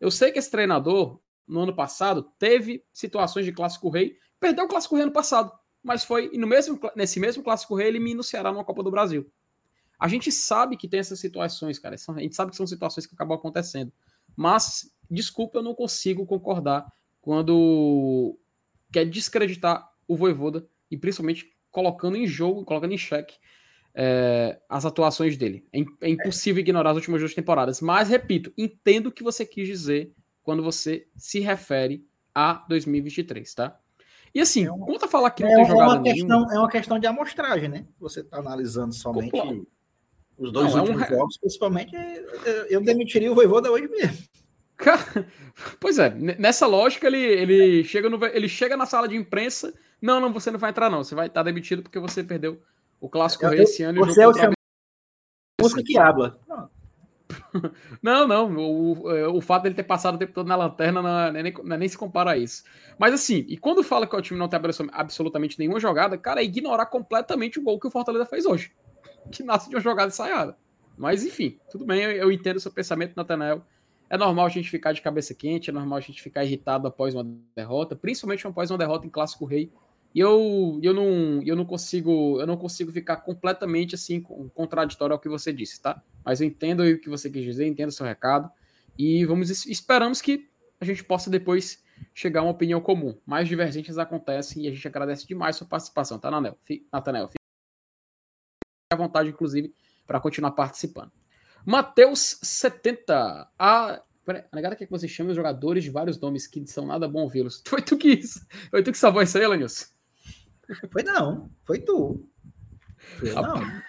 [0.00, 4.68] Eu sei que esse treinador, no ano passado, teve situações de Clássico Rei, perdeu o
[4.68, 5.50] Clássico Rei ano passado,
[5.82, 8.90] mas foi no mesmo, nesse mesmo Clássico Rei ele elimina o Ceará numa Copa do
[8.90, 9.30] Brasil.
[9.98, 11.96] A gente sabe que tem essas situações, cara.
[11.96, 13.92] A gente sabe que são situações que acabam acontecendo.
[14.36, 16.86] Mas, desculpa, eu não consigo concordar
[17.20, 18.38] quando
[18.92, 23.36] quer descreditar o Voivoda e principalmente colocando em jogo, colocando em xeque
[23.92, 25.66] é, as atuações dele.
[25.72, 27.80] É, é impossível ignorar as últimas duas temporadas.
[27.80, 30.14] Mas, repito, entendo o que você quis dizer
[30.48, 33.78] quando você se refere a 2023, tá?
[34.34, 36.54] E assim, É uma- quanto a falar que não É tem uma, jogada questão, nenhuma...
[36.54, 37.84] é uma questão de amostragem, né?
[38.00, 39.30] Você está analisando somente
[40.38, 44.24] os dois Não, é um últimos jogos, principalmente, eu, eu demitiria o Voivoda hoje mesmo.
[44.78, 45.02] Cara,
[45.78, 50.18] Pois é, nessa lógica ele, ele, chega no, ele chega na sala de imprensa, não,
[50.18, 52.58] não, você não vai entrar não, você vai estar demitido porque você perdeu
[52.98, 54.52] o Clássico Eu- Rei esse ano e o Você é o contra
[55.60, 56.40] música que habla.
[56.48, 56.70] Não,
[58.02, 58.56] não.
[58.56, 61.52] O, é, o fato dele ter passado o tempo todo na lanterna não, é nem,
[61.52, 62.64] não é nem se compara a isso.
[62.98, 64.60] Mas assim, e quando fala que o time não tem
[64.92, 68.72] absolutamente nenhuma jogada, cara, é ignorar completamente o gol que o Fortaleza fez hoje.
[69.30, 70.56] Que nasce de uma jogada ensaiada.
[70.96, 73.62] Mas enfim, tudo bem, eu, eu entendo o seu pensamento, Nathanael.
[74.08, 77.14] É normal a gente ficar de cabeça quente, é normal a gente ficar irritado após
[77.14, 79.70] uma derrota, principalmente após uma derrota em Clássico Rei.
[80.14, 84.20] E eu, eu, não, eu não consigo eu não consigo ficar completamente assim
[84.54, 86.02] contraditório ao que você disse, tá?
[86.24, 88.50] Mas eu entendo o que você quis dizer, entendo o seu recado.
[88.98, 90.48] E vamos esperamos que
[90.80, 91.82] a gente possa depois
[92.14, 93.18] chegar a uma opinião comum.
[93.24, 96.58] Mais divergências acontecem e a gente agradece demais sua participação, tá, Natanel?
[96.92, 97.38] Natanel, fique
[98.92, 99.74] à vontade, inclusive,
[100.06, 101.12] para continuar participando.
[101.64, 103.50] Matheus 70.
[103.58, 103.92] A.
[103.92, 104.02] a
[104.54, 107.62] negada que você chame os jogadores de vários nomes que são nada bom ouvi-los.
[107.66, 108.46] Foi tu que isso?
[108.70, 109.86] Foi tu que salvou isso aí, Lanilson?
[110.92, 112.28] Foi não, foi tu.
[113.18, 113.82] Foi não.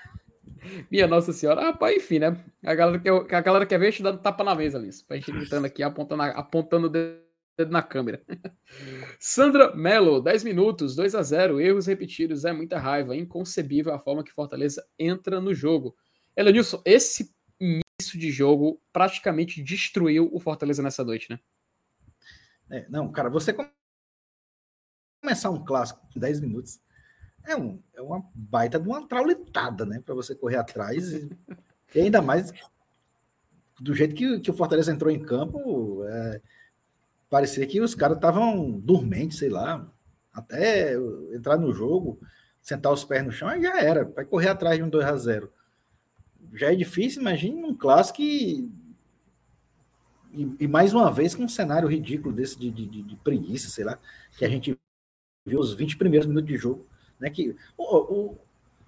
[0.89, 1.61] Minha Nossa Senhora.
[1.61, 2.43] Rapaz, enfim, né?
[2.63, 4.89] A galera quer, a galera quer ver a gente dando tapa na mesa ali.
[5.07, 8.23] Pra gente gritando aqui, apontando, apontando o dedo na câmera.
[9.19, 14.23] Sandra Mello, 10 minutos, 2 a 0 erros repetidos, é muita raiva, inconcebível a forma
[14.23, 15.95] que Fortaleza entra no jogo.
[16.35, 21.39] Elenilson, esse início de jogo praticamente destruiu o Fortaleza nessa noite, né?
[22.71, 23.53] É, não, cara, você
[25.21, 26.79] começar um clássico em 10 minutos
[27.51, 30.01] é, um, é uma baita de uma traulitada, né?
[30.05, 31.11] Para você correr atrás.
[31.13, 31.29] E,
[31.95, 32.51] e, ainda mais
[33.79, 36.41] do jeito que, que o Fortaleza entrou em campo, é,
[37.29, 39.87] parecia que os caras estavam dormentes, sei lá.
[40.33, 40.95] Até
[41.33, 42.19] entrar no jogo,
[42.61, 44.05] sentar os pés no chão, aí já era.
[44.05, 45.51] Vai correr atrás de um 2 a 0
[46.53, 48.71] Já é difícil, imagine um clássico e,
[50.33, 53.83] e, e, mais uma vez com um cenário ridículo desse de, de, de, preguiça, sei
[53.83, 53.97] lá,
[54.37, 54.77] que a gente
[55.45, 56.85] viu os 20 primeiros minutos de jogo,
[57.19, 57.29] né?
[57.29, 58.37] Que o, o,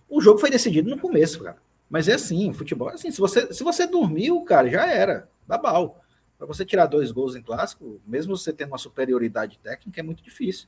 [0.10, 1.58] o jogo foi decidido no começo, cara.
[1.89, 3.12] Mas é assim, futebol é assim.
[3.12, 5.30] Se você, se você dormiu, cara, já era.
[5.48, 6.02] Dá bal.
[6.38, 10.24] Para você tirar dois gols em clássico, mesmo você tendo uma superioridade técnica, é muito
[10.24, 10.67] difícil.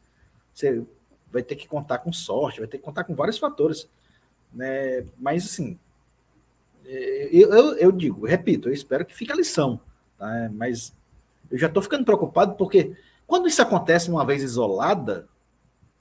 [0.54, 0.84] Você
[1.32, 3.90] vai ter que contar com sorte, vai ter que contar com vários fatores.
[4.54, 5.06] Né?
[5.18, 5.80] Mas assim,
[6.86, 9.80] é, eu, eu, eu digo, repito, eu espero que fique a lição.
[10.18, 10.50] Tá?
[10.54, 10.94] Mas
[11.50, 12.96] eu já estou ficando preocupado porque
[13.26, 15.28] quando isso acontece uma vez isolada,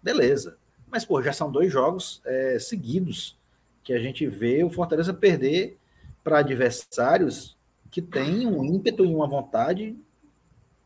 [0.02, 0.58] beleza.
[0.92, 3.34] Mas, pô, já são dois jogos é, seguidos
[3.82, 5.78] que a gente vê o Fortaleza perder
[6.22, 7.56] para adversários
[7.90, 9.96] que têm um ímpeto e uma vontade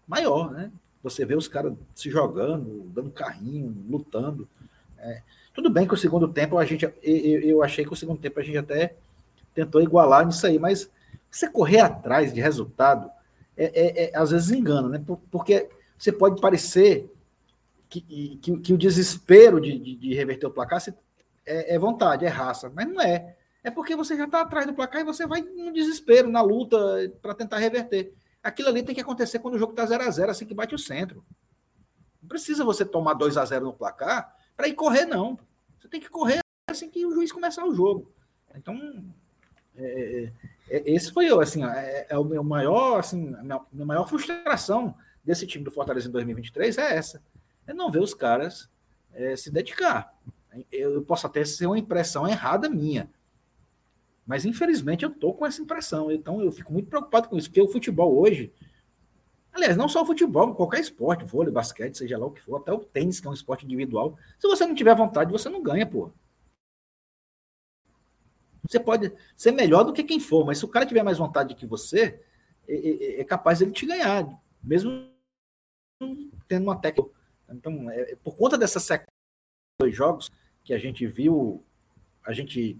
[0.07, 0.71] maior, né?
[1.03, 4.49] Você vê os caras se jogando, dando carrinho, lutando.
[4.97, 5.23] É.
[5.53, 8.39] Tudo bem que o segundo tempo a gente, eu, eu achei que o segundo tempo
[8.39, 8.95] a gente até
[9.53, 10.89] tentou igualar nisso aí, mas
[11.29, 13.11] você correr atrás de resultado
[13.57, 15.05] é, é, é às vezes engana, né?
[15.33, 17.13] Porque você pode parecer
[17.89, 20.83] que, que, que o desespero de, de, de, reverter o placar
[21.45, 23.37] é, é, vontade, é raça, mas não é.
[23.63, 26.77] É porque você já está atrás do placar e você vai no desespero, na luta,
[27.21, 28.13] para tentar reverter.
[28.43, 30.75] Aquilo ali tem que acontecer quando o jogo está 0 a 0 assim que bate
[30.75, 31.25] o centro.
[32.23, 35.39] Não precisa você tomar 2 a 0 no placar para ir correr, não.
[35.81, 38.13] Você tem que correr assim que o juiz começar o jogo.
[38.55, 39.05] Então,
[39.77, 40.31] é,
[40.69, 43.87] é, é esse foi eu, assim, é, é, o meu maior, assim, a minha, minha
[43.87, 44.95] maior frustração
[45.25, 47.21] desse time do Fortaleza em 2023 é essa
[47.67, 48.71] é não ver os caras
[49.13, 50.15] é, se dedicar.
[50.73, 53.11] Eu posso até ser uma impressão errada minha,
[54.27, 56.11] mas infelizmente eu tô com essa impressão.
[56.11, 58.53] Então eu fico muito preocupado com isso, porque o futebol hoje,
[59.53, 62.73] aliás, não só o futebol, qualquer esporte, vôlei, basquete, seja lá o que for, até
[62.73, 65.87] o tênis, que é um esporte individual, se você não tiver vontade, você não ganha,
[65.87, 66.11] pô.
[68.69, 71.55] Você pode ser melhor do que quem for, mas se o cara tiver mais vontade
[71.55, 72.21] que você,
[72.67, 74.27] é, é, é capaz ele te ganhar,
[74.61, 75.09] mesmo
[76.49, 77.09] tendo uma técnica
[77.51, 80.31] então, é, é, por conta dessa sequência de dois jogos
[80.65, 81.63] que a gente viu,
[82.25, 82.79] a gente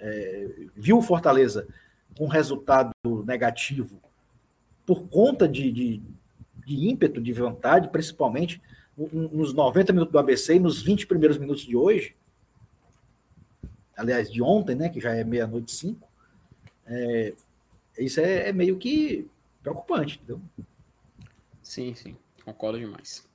[0.00, 1.66] é, viu o Fortaleza
[2.16, 2.92] com resultado
[3.24, 4.00] negativo
[4.84, 6.02] por conta de, de,
[6.66, 8.60] de ímpeto, de vontade, principalmente
[8.96, 12.14] nos 90 minutos do ABC e nos 20 primeiros minutos de hoje,
[13.96, 16.08] aliás, de ontem, né, que já é meia-noite e cinco,
[16.86, 17.34] é,
[17.98, 19.28] isso é, é, meio que
[19.62, 20.40] preocupante, entendeu?
[21.62, 23.29] Sim, sim, concordo demais.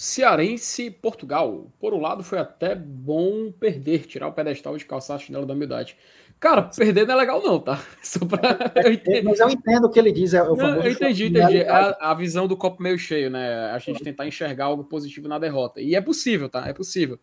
[0.00, 1.72] Cearense Portugal.
[1.80, 5.54] Por um lado, foi até bom perder, tirar o pedestal de calçar a chinela da
[5.54, 5.96] humildade.
[6.38, 7.84] Cara, perder não é legal, não, tá?
[8.00, 8.72] Só pra...
[8.76, 9.24] eu entendo.
[9.24, 10.34] Mas eu entendo o que ele diz.
[10.34, 11.56] É não, eu entendi, entendi.
[11.56, 13.72] É a, a, visão do copo meio cheio, né?
[13.72, 15.80] A gente tentar enxergar algo positivo na derrota.
[15.80, 16.68] E é possível, tá?
[16.68, 17.18] É possível.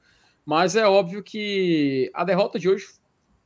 [0.45, 2.87] Mas é óbvio que a derrota de hoje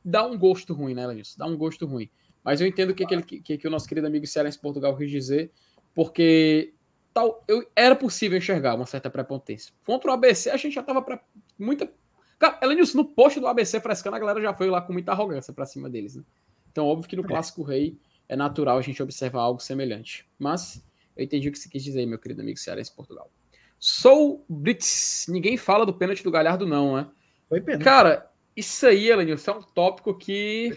[0.04, 1.36] dá um gosto ruim, né, Lenilson?
[1.38, 2.10] Dá um gosto ruim.
[2.42, 5.08] Mas eu entendo o que, que, que, que o nosso querido amigo Cearense Portugal quis
[5.08, 5.52] dizer,
[5.94, 6.74] porque
[7.12, 9.72] tal, eu, era possível enxergar uma certa prepotência.
[9.84, 11.20] Contra o ABC, a gente já tava para
[11.58, 11.90] muita.
[12.38, 15.52] Cara, Elenilson, no post do ABC frescando, a galera já foi lá com muita arrogância
[15.52, 16.16] para cima deles.
[16.16, 16.22] Né?
[16.70, 17.26] Então óbvio que no é.
[17.26, 20.26] Clássico Rei é natural a gente observar algo semelhante.
[20.38, 20.84] Mas
[21.16, 23.30] eu entendi o que você quis dizer, meu querido amigo Cearense Portugal.
[23.78, 25.26] Sou Blitz.
[25.28, 27.08] Ninguém fala do pênalti do Galhardo, não, né?
[27.48, 27.84] Foi pênalti.
[27.84, 30.76] Cara, isso aí, Elenilson, é um tópico que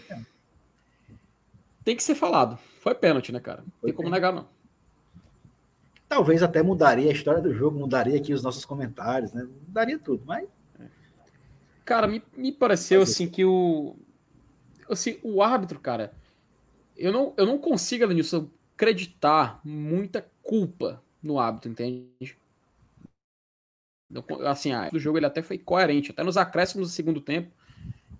[1.84, 2.58] tem que ser falado.
[2.80, 3.62] Foi pênalti, né, cara?
[3.62, 4.48] Não tem como negar, não.
[6.08, 9.42] Talvez até mudaria a história do jogo, mudaria aqui os nossos comentários, né?
[9.66, 10.48] Mudaria tudo, mas.
[11.84, 13.96] Cara, me, me pareceu assim que o.
[14.88, 16.12] Assim, o árbitro, cara.
[16.96, 22.36] Eu não, eu não consigo, Elenilson, acreditar muita culpa no árbitro, entende?
[24.46, 26.10] Assim, a, do jogo ele até foi coerente.
[26.10, 27.50] Até nos acréscimos do segundo tempo.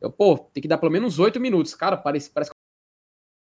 [0.00, 1.74] Eu, pô, tem que dar pelo menos oito minutos.
[1.74, 2.56] Cara, parece, parece que.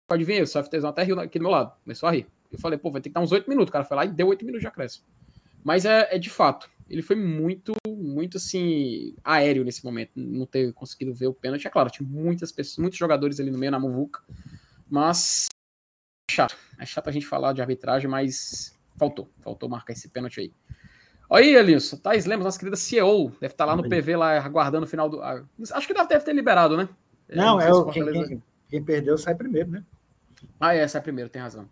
[0.08, 1.72] Pode vir, o CFTzão até riu aqui do meu lado.
[1.82, 2.26] Começou a rir.
[2.54, 3.68] Eu falei, pô, vai ter que dar uns oito minutos.
[3.68, 5.04] O cara foi lá e deu oito minutos de acréscimo.
[5.62, 6.70] Mas é, é de fato.
[6.88, 10.12] Ele foi muito, muito assim, aéreo nesse momento.
[10.14, 11.66] Não ter conseguido ver o pênalti.
[11.66, 14.22] É claro, tinha muitas pessoas, muitos jogadores ali no meio na Muvuca.
[14.88, 15.46] Mas
[16.30, 16.56] é chato.
[16.78, 19.28] É chato a gente falar de arbitragem, mas faltou.
[19.40, 20.52] Faltou marcar esse pênalti aí.
[21.28, 21.96] Olha aí, Elinson.
[21.96, 23.30] Thais Lemos, nossa querida CEO.
[23.40, 25.22] Deve estar lá no PV, lá aguardando o final do.
[25.22, 26.88] Acho que deve ter liberado, né?
[27.28, 29.82] Não, é, o quem, quem, quem, perdeu sai primeiro, né?
[30.60, 31.68] Ah, é, sai primeiro, tem razão.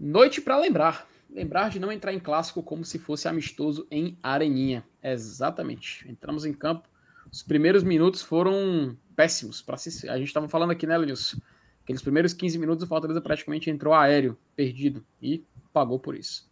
[0.00, 1.08] Noite para lembrar.
[1.30, 4.84] Lembrar de não entrar em clássico como se fosse amistoso em Areninha.
[5.02, 6.08] Exatamente.
[6.08, 6.88] Entramos em campo.
[7.30, 9.60] Os primeiros minutos foram péssimos.
[9.62, 10.08] Pra se...
[10.08, 11.38] A gente estava falando aqui, né, Lenilson?
[11.82, 16.50] Aqueles primeiros 15 minutos o Fortaleza praticamente entrou aéreo, perdido, e pagou por isso.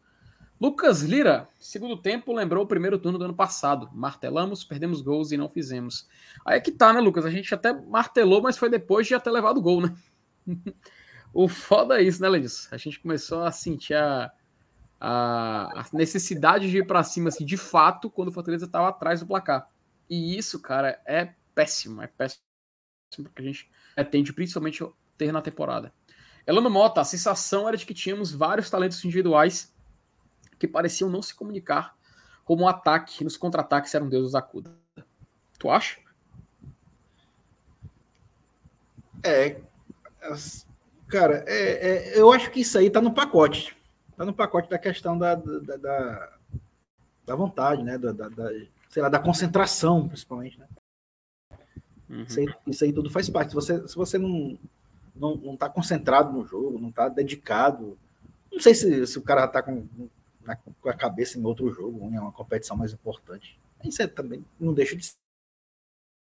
[0.61, 3.91] Lucas Lira, segundo tempo, lembrou o primeiro turno do ano passado.
[3.93, 6.09] Martelamos, perdemos gols e não fizemos.
[6.45, 7.27] Aí é que tá, né, Lucas?
[7.27, 9.95] A gente até martelou, mas foi depois de ter levado gol, né?
[11.35, 12.69] o foda é isso, né, Lenis?
[12.73, 14.33] A gente começou a sentir a,
[15.01, 19.21] a, a necessidade de ir para cima, assim, de fato, quando o Fortaleza estava atrás
[19.21, 19.69] do placar.
[20.09, 22.01] E isso, cara, é péssimo.
[22.01, 22.45] É péssimo
[23.25, 24.87] porque a gente atende principalmente
[25.19, 25.93] ter na temporada.
[26.47, 29.75] Elano Mota, a sensação era de que tínhamos vários talentos individuais
[30.59, 31.97] que pareciam não se comunicar
[32.45, 34.77] como um ataque, nos contra-ataques eram deuses da Cuda.
[35.59, 35.99] Tu acha?
[39.23, 39.59] É,
[41.15, 43.77] cara, é, é, eu acho que isso aí tá no pacote.
[44.17, 46.33] Tá no pacote da questão da, da, da,
[47.25, 47.97] da vontade, né?
[47.97, 48.51] Da, da, da,
[48.89, 50.67] sei lá, da concentração, principalmente, né?
[52.11, 52.23] Uhum.
[52.23, 53.51] Isso, aí, isso, aí, tudo faz parte.
[53.51, 54.59] Se você, se você não,
[55.15, 57.97] não, não tá concentrado no jogo, não tá dedicado,
[58.51, 59.87] não sei se, se o cara tá com
[60.45, 63.59] na, com a cabeça em outro jogo, em uma competição mais importante.
[63.85, 65.13] Isso é, também não deixa de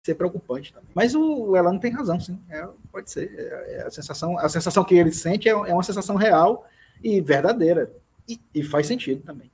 [0.06, 0.90] ser preocupante também.
[0.94, 2.38] Mas o Elano tem razão, sim.
[2.48, 3.30] É, pode ser.
[3.36, 6.66] É, é a, sensação, a sensação que ele sente é, é uma sensação real
[7.02, 7.92] e verdadeira.
[8.28, 9.50] E, e, faz sentido também.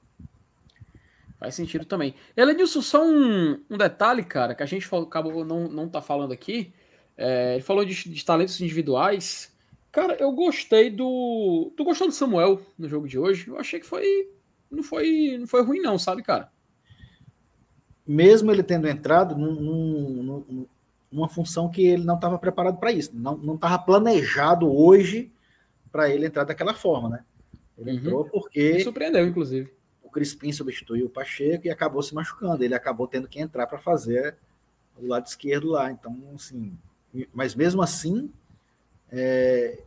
[1.38, 2.14] Faz sentido também.
[2.36, 6.32] Elenilson, só um, um detalhe, cara, que a gente falou, acabou não, não tá falando
[6.32, 6.72] aqui.
[7.16, 9.52] É, ele falou de, de talentos individuais.
[9.90, 11.72] Cara, eu gostei do.
[11.76, 13.48] Tu gostou do Samuel no jogo de hoje?
[13.48, 14.28] Eu achei que foi
[14.72, 16.50] não foi, não foi ruim, não, sabe, cara?
[18.06, 20.66] Mesmo ele tendo entrado num, num,
[21.10, 25.30] numa função que ele não estava preparado para isso, não estava planejado hoje
[25.90, 27.24] para ele entrar daquela forma, né?
[27.78, 27.96] Ele uhum.
[27.98, 28.72] entrou porque.
[28.74, 29.72] Me surpreendeu, inclusive.
[30.02, 32.64] O Crispim substituiu o Pacheco e acabou se machucando.
[32.64, 34.36] Ele acabou tendo que entrar para fazer
[34.96, 35.90] o lado esquerdo lá.
[35.90, 36.76] Então, assim.
[37.32, 38.32] Mas mesmo assim,
[39.10, 39.82] é,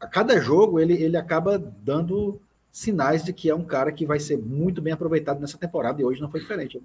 [0.00, 4.18] a cada jogo ele, ele acaba dando sinais de que é um cara que vai
[4.18, 6.80] ser muito bem aproveitado nessa temporada e hoje não foi diferente.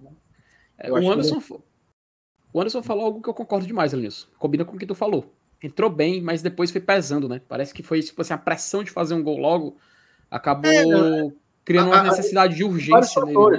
[0.77, 1.61] É, o, Anderson, ele...
[2.51, 4.31] o Anderson falou algo que eu concordo demais nisso.
[4.37, 5.33] Combina com o que tu falou.
[5.61, 7.41] Entrou bem, mas depois foi pesando, né?
[7.47, 9.77] Parece que foi tipo assim, a pressão de fazer um gol logo
[10.29, 11.31] acabou é,
[11.63, 13.51] criando uma necessidade de urgência nele.
[13.51, 13.57] Né?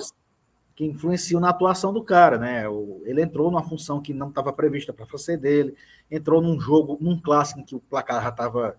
[0.77, 2.64] Que influenciam na atuação do cara, né?
[3.05, 5.77] Ele entrou numa função que não estava prevista para fazer dele,
[6.11, 8.77] entrou num jogo, num clássico em que o placar já estava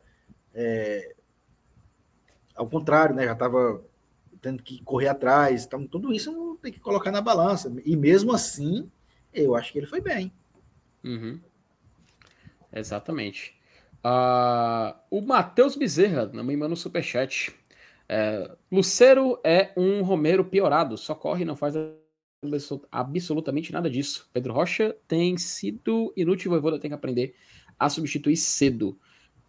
[0.53, 1.15] é,
[2.53, 3.25] ao contrário, né?
[3.25, 3.81] Já estava
[4.45, 5.65] tendo que correr atrás.
[5.65, 7.73] Então, tudo isso tem que colocar na balança.
[7.83, 8.89] E mesmo assim,
[9.33, 10.31] eu acho que ele foi bem.
[11.03, 11.39] Uhum.
[12.71, 13.55] Exatamente.
[14.05, 17.55] Uh, o Matheus Bezerra me manda um superchat.
[18.07, 21.73] É, Lucero é um Romero piorado, só corre e não faz
[22.91, 24.29] absolutamente nada disso.
[24.31, 27.33] Pedro Rocha tem sido inútil, o Voivoda tem que aprender
[27.79, 28.95] a substituir cedo.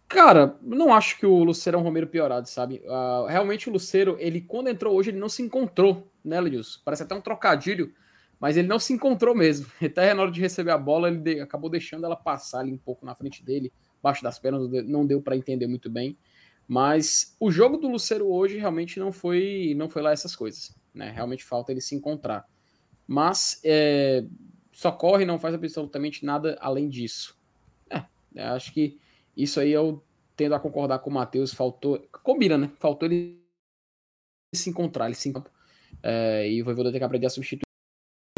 [0.07, 2.81] Cara, não acho que o Luceiro é um Romero piorado, sabe?
[2.85, 6.79] Uh, realmente o Luceiro, ele quando entrou hoje, ele não se encontrou, né, Lidilson?
[6.85, 7.93] Parece até um trocadilho,
[8.39, 9.67] mas ele não se encontrou mesmo.
[9.83, 12.77] Até na hora de receber a bola, ele de, acabou deixando ela passar ali um
[12.77, 16.17] pouco na frente dele, baixo das pernas, não deu para entender muito bem.
[16.67, 21.11] Mas o jogo do Luceiro hoje realmente não foi, não foi lá essas coisas, né?
[21.11, 22.45] Realmente falta ele se encontrar.
[23.05, 24.25] Mas é,
[24.71, 27.37] só corre, não faz absolutamente nada além disso.
[28.35, 28.99] É, acho que
[29.37, 30.01] isso aí o
[30.35, 31.99] tendo a concordar com o Matheus, faltou.
[32.23, 32.71] Combina, né?
[32.79, 33.41] Faltou ele
[34.53, 35.51] se encontrar, ele se encontrar.
[36.03, 37.63] É, e o Voivoda tem que aprender a substituir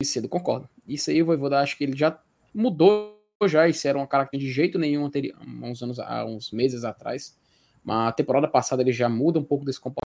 [0.04, 0.70] cedo, concordo.
[0.88, 2.22] Isso aí o Voivoda acho que ele já
[2.54, 6.84] mudou já, isso era uma característica de jeito nenhum anterior, uns anos, há uns meses
[6.84, 7.38] atrás.
[7.84, 10.10] Mas a temporada passada ele já muda um pouco desse comportamento.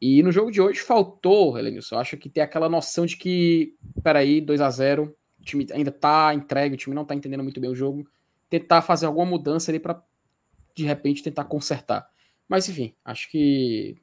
[0.00, 3.74] E no jogo de hoje faltou, Helenilson, eu acho que tem aquela noção de que,
[4.02, 7.60] peraí, 2 a 0 o time ainda tá entregue, o time não tá entendendo muito
[7.60, 8.08] bem o jogo,
[8.48, 10.02] tentar fazer alguma mudança ali para
[10.74, 12.08] de repente tentar consertar.
[12.48, 13.96] Mas enfim, acho que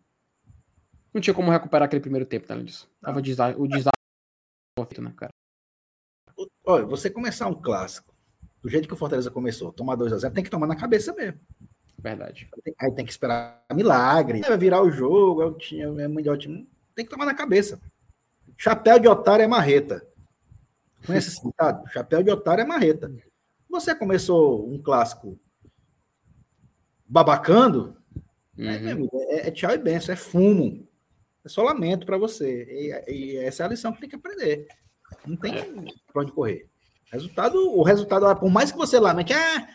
[1.14, 2.90] não tinha como recuperar aquele primeiro tempo, né, disso.
[3.02, 3.92] Tava o desastre,
[5.02, 5.32] né, cara?
[6.66, 8.16] Olha, você começar um clássico
[8.62, 11.14] do jeito que o Fortaleza começou, tomar 2 a 0 tem que tomar na cabeça
[11.14, 11.40] mesmo.
[11.98, 12.50] Verdade.
[12.80, 14.40] Aí tem que esperar milagre.
[14.42, 16.68] Vai virar o jogo, é o time, é o melhor time.
[16.96, 17.80] Tem que tomar na cabeça.
[18.58, 20.08] Chapéu de otário é marreta.
[21.06, 21.88] Conhece esse ditado?
[21.90, 23.12] Chapéu de otário é marreta.
[23.72, 25.40] Você começou um clássico
[27.08, 27.96] babacando,
[28.56, 29.08] né, uhum.
[29.14, 30.86] é, é, tchau e benção, é fumo.
[31.44, 33.04] É só lamento para você.
[33.08, 34.68] E, e, essa é a lição que tem que aprender.
[35.26, 35.64] Não tem é.
[36.12, 36.68] pra onde correr.
[37.12, 39.68] Resultado, o resultado, por mais que você lamente, ah,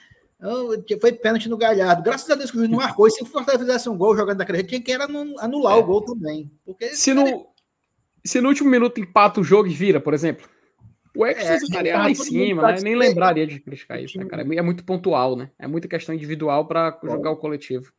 [1.00, 2.02] foi pênalti no Galhardo.
[2.02, 3.08] Graças a Deus que o juiz não marcou.
[3.08, 5.80] E se o Fortaleza fizesse um gol jogando daquele jeito, tinha que era anular é.
[5.80, 6.50] o gol também.
[6.64, 7.46] Porque se, no,
[8.24, 10.48] se no último minuto empata o jogo e vira, por exemplo,
[11.16, 12.80] o ex é, estaria lá em cima, né?
[12.82, 14.42] Nem lembraria de criticar isso, né, cara?
[14.42, 15.50] É muito pontual, né?
[15.58, 17.92] É muita questão individual para jogar o coletivo.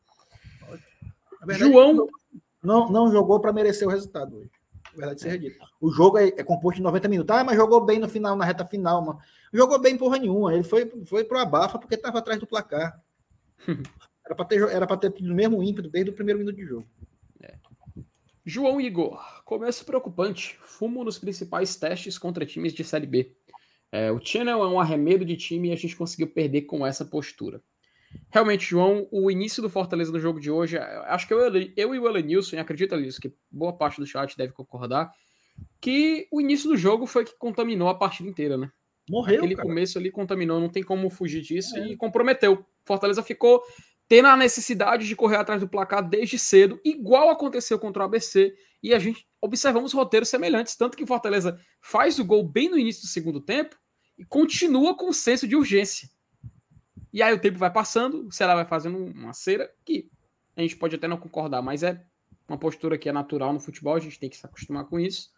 [1.46, 2.08] Verdade, João.
[2.64, 4.52] Não, não jogou para merecer o resultado hoje.
[4.96, 5.64] Verdade seja dita.
[5.80, 7.36] O jogo é, é, composto de 90 minutos.
[7.36, 9.20] Ah, mas jogou bem no final, na reta final, mano.
[9.54, 10.54] Jogou bem porra nenhuma.
[10.54, 13.00] Ele foi, foi pro abafa porque estava atrás do placar.
[14.26, 16.88] era para ter, era ter tido o mesmo ímpeto desde o primeiro minuto de jogo.
[18.48, 18.50] É.
[18.50, 20.58] João Igor, começo preocupante.
[20.62, 23.36] Fumo nos principais testes contra times de Série B.
[23.92, 27.06] É, o Channel é um arremedo de time e a gente conseguiu perder com essa
[27.06, 27.62] postura.
[28.30, 31.40] Realmente, João, o início do Fortaleza no jogo de hoje, acho que eu,
[31.76, 35.12] eu e o Elenilson, acredita nisso, que boa parte do chat deve concordar,
[35.82, 38.72] que o início do jogo foi que contaminou a partida inteira, né?
[39.10, 39.40] Morreu.
[39.40, 39.68] Aquele cara.
[39.68, 41.90] começo ali contaminou, não tem como fugir disso é.
[41.90, 42.66] e comprometeu.
[42.86, 43.62] Fortaleza ficou
[44.08, 48.56] tendo a necessidade de correr atrás do placar desde cedo, igual aconteceu contra o ABC,
[48.82, 53.02] e a gente observamos roteiros semelhantes, tanto que Fortaleza faz o gol bem no início
[53.02, 53.76] do segundo tempo
[54.18, 56.10] e continua com o senso de urgência.
[57.12, 60.10] E aí o tempo vai passando, o Ceará vai fazendo uma cera que
[60.56, 62.02] a gente pode até não concordar, mas é
[62.48, 65.32] uma postura que é natural no futebol, a gente tem que se acostumar com isso.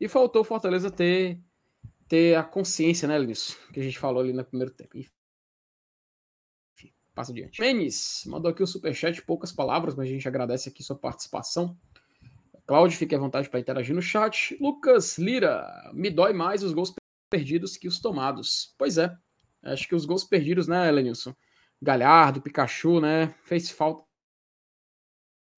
[0.00, 1.40] E faltou Fortaleza ter,
[2.08, 3.16] ter a consciência, né,
[3.72, 4.96] que a gente falou ali no primeiro tempo
[7.14, 7.60] passa adiante.
[7.60, 11.76] Menes mandou aqui o superchat, poucas palavras, mas a gente agradece aqui sua participação.
[12.66, 14.56] Cláudio, fique à vontade para interagir no chat.
[14.60, 16.94] Lucas Lira, me dói mais os gols
[17.28, 18.74] perdidos que os tomados.
[18.78, 19.14] Pois é,
[19.62, 21.34] acho que os gols perdidos, né, Lenilson?
[21.80, 23.34] Galhardo, Pikachu, né?
[23.42, 24.04] Fez falta.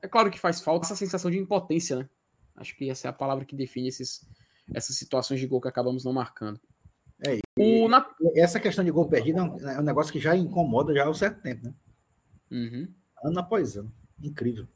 [0.01, 2.09] É claro que faz falta essa sensação de impotência, né?
[2.57, 4.27] Acho que essa é a palavra que define esses,
[4.73, 6.61] essas situações de gol que acabamos não marcando.
[7.23, 8.09] É, o, na...
[8.35, 11.15] Essa questão de gol perdido é, é um negócio que já incomoda já há um
[11.15, 11.75] certo tempo, né?
[12.51, 12.89] Uhum.
[13.25, 13.93] Ano após ano.
[14.23, 14.67] Incrível.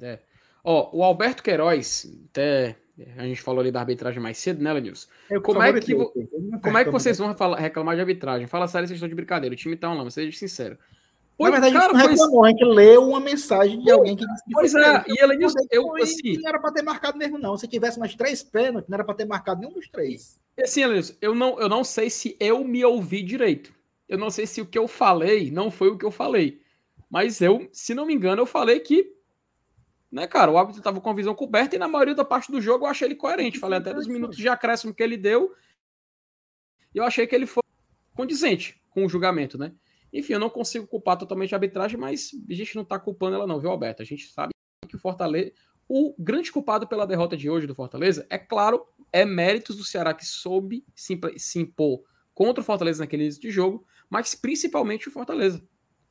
[0.00, 0.18] É.
[0.62, 2.76] Ó, o Alberto Queiroz, até
[3.16, 5.08] a gente falou ali da arbitragem mais cedo, né, Lenilson?
[5.42, 5.94] Como é que,
[6.62, 8.46] como é que vocês vão falar, reclamar de arbitragem?
[8.46, 9.52] Fala sério, vocês estão de brincadeira.
[9.52, 10.78] O time tá um lama, seja sincero.
[11.36, 12.48] Pois, Na verdade, cara, a gente reclamou, foi...
[12.48, 15.56] a gente leu uma mensagem de alguém que disse que Pois é, e ela disse,
[15.70, 16.38] eu, assim...
[16.38, 17.56] Não era para ter marcado mesmo, não.
[17.56, 20.38] Se tivesse mais três pênaltis, não era para ter marcado nenhum dos três.
[20.62, 23.74] Assim, Alex, eu não, eu não sei se eu me ouvi direito.
[24.08, 26.62] Eu não sei se o que eu falei não foi o que eu falei.
[27.10, 29.12] Mas eu, se não me engano, eu falei que,
[30.12, 32.60] né, cara, o árbitro estava com a visão coberta e na maioria da parte do
[32.60, 33.58] jogo eu achei ele coerente.
[33.58, 35.52] Falei até dos minutos de acréscimo que ele deu.
[36.94, 37.62] E eu achei que ele foi
[38.14, 39.72] condizente com o julgamento, né?
[40.14, 43.48] Enfim, eu não consigo culpar totalmente a arbitragem, mas a gente não tá culpando ela
[43.48, 44.00] não, viu, Alberto?
[44.00, 44.52] A gente sabe
[44.88, 45.52] que o Fortaleza...
[45.86, 50.14] O grande culpado pela derrota de hoje do Fortaleza, é claro, é méritos do Ceará
[50.14, 52.02] que soube se impor
[52.32, 55.62] contra o Fortaleza naquele início de jogo, mas principalmente o Fortaleza.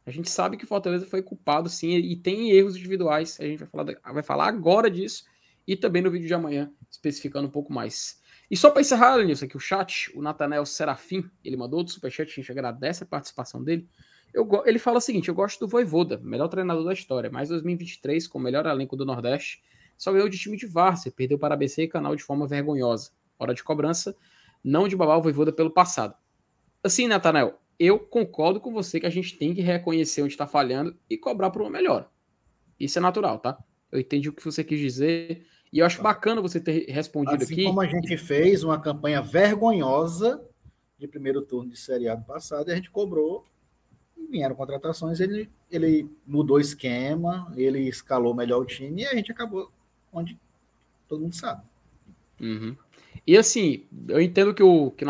[0.06, 3.40] A gente sabe que o Fortaleza foi culpado sim e tem erros individuais.
[3.40, 5.24] A gente vai falar, vai falar agora disso
[5.66, 8.22] e também no vídeo de amanhã, especificando um pouco mais.
[8.50, 12.32] E só para encerrar nisso aqui, o chat, o Natanel Serafim, ele mandou outro superchat,
[12.32, 13.88] a gente agradece a participação dele.
[14.34, 18.28] Eu, ele fala o seguinte: eu gosto do Voivoda, melhor treinador da história, mais 2023
[18.28, 19.62] com o melhor elenco do Nordeste
[19.98, 23.12] só ganhou de time de Várzea, perdeu para ABC e Canal de forma vergonhosa.
[23.38, 24.16] Hora de cobrança,
[24.64, 26.16] não de babar o Voivoda pelo passado.
[26.84, 30.98] Assim, Nathanael, eu concordo com você que a gente tem que reconhecer onde está falhando
[31.10, 32.10] e cobrar por uma melhora.
[32.80, 33.58] Isso é natural, tá?
[33.92, 36.04] Eu entendi o que você quis dizer e eu acho tá.
[36.04, 37.64] bacana você ter respondido assim aqui.
[37.66, 40.42] como a gente fez uma campanha vergonhosa
[40.98, 43.46] de primeiro turno de Série A do passado e a gente cobrou
[44.30, 49.32] vieram contratações, ele, ele mudou o esquema, ele escalou melhor o time e a gente
[49.32, 49.72] acabou
[50.12, 50.40] onde
[51.08, 51.62] todo mundo sabe.
[52.42, 52.76] Uhum.
[53.26, 55.06] E assim, eu entendo que o que,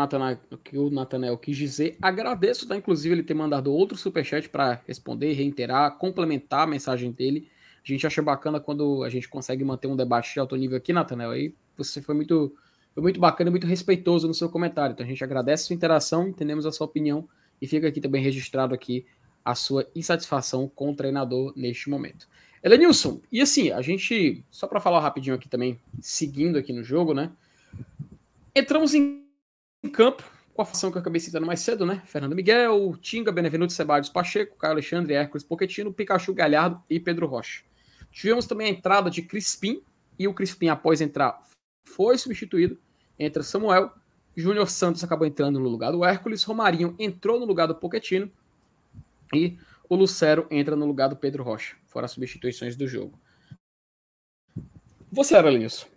[0.62, 1.96] que o Nathanael quis dizer.
[2.00, 2.76] Agradeço, tá?
[2.76, 7.48] Inclusive, ele ter mandado outro superchat para responder, reiterar, complementar a mensagem dele.
[7.84, 10.92] A gente acha bacana quando a gente consegue manter um debate de alto nível aqui,
[10.92, 11.32] Nathanael.
[11.32, 12.54] Aí você foi muito,
[12.94, 14.94] foi muito bacana e muito respeitoso no seu comentário.
[14.94, 17.28] Então a gente agradece a sua interação, entendemos a sua opinião
[17.60, 19.04] e fica aqui também registrado aqui
[19.44, 22.26] a sua insatisfação com o treinador neste momento.
[22.62, 27.12] Elenilson, e assim, a gente, só para falar rapidinho aqui também, seguindo aqui no jogo,
[27.12, 27.30] né?
[28.54, 29.22] Entramos em
[29.92, 30.24] campo
[30.54, 32.00] com a função que eu acabei citando mais cedo, né?
[32.06, 37.62] Fernando Miguel, Tinga, Benevenuto, Ceballos, Pacheco, Caio Alexandre, Hércules, Poquetino, Pikachu, Galhardo e Pedro Rocha.
[38.14, 39.82] Tivemos também a entrada de Crispim,
[40.16, 41.42] e o Crispim, após entrar,
[41.84, 42.78] foi substituído.
[43.18, 43.90] Entra Samuel,
[44.36, 48.30] Júnior Santos acabou entrando no lugar do Hércules, Romarinho entrou no lugar do Poquetino
[49.34, 49.58] e
[49.88, 51.76] o Lucero entra no lugar do Pedro Rocha.
[51.86, 53.18] Foram as substituições do jogo.
[55.10, 55.88] Você era nisso.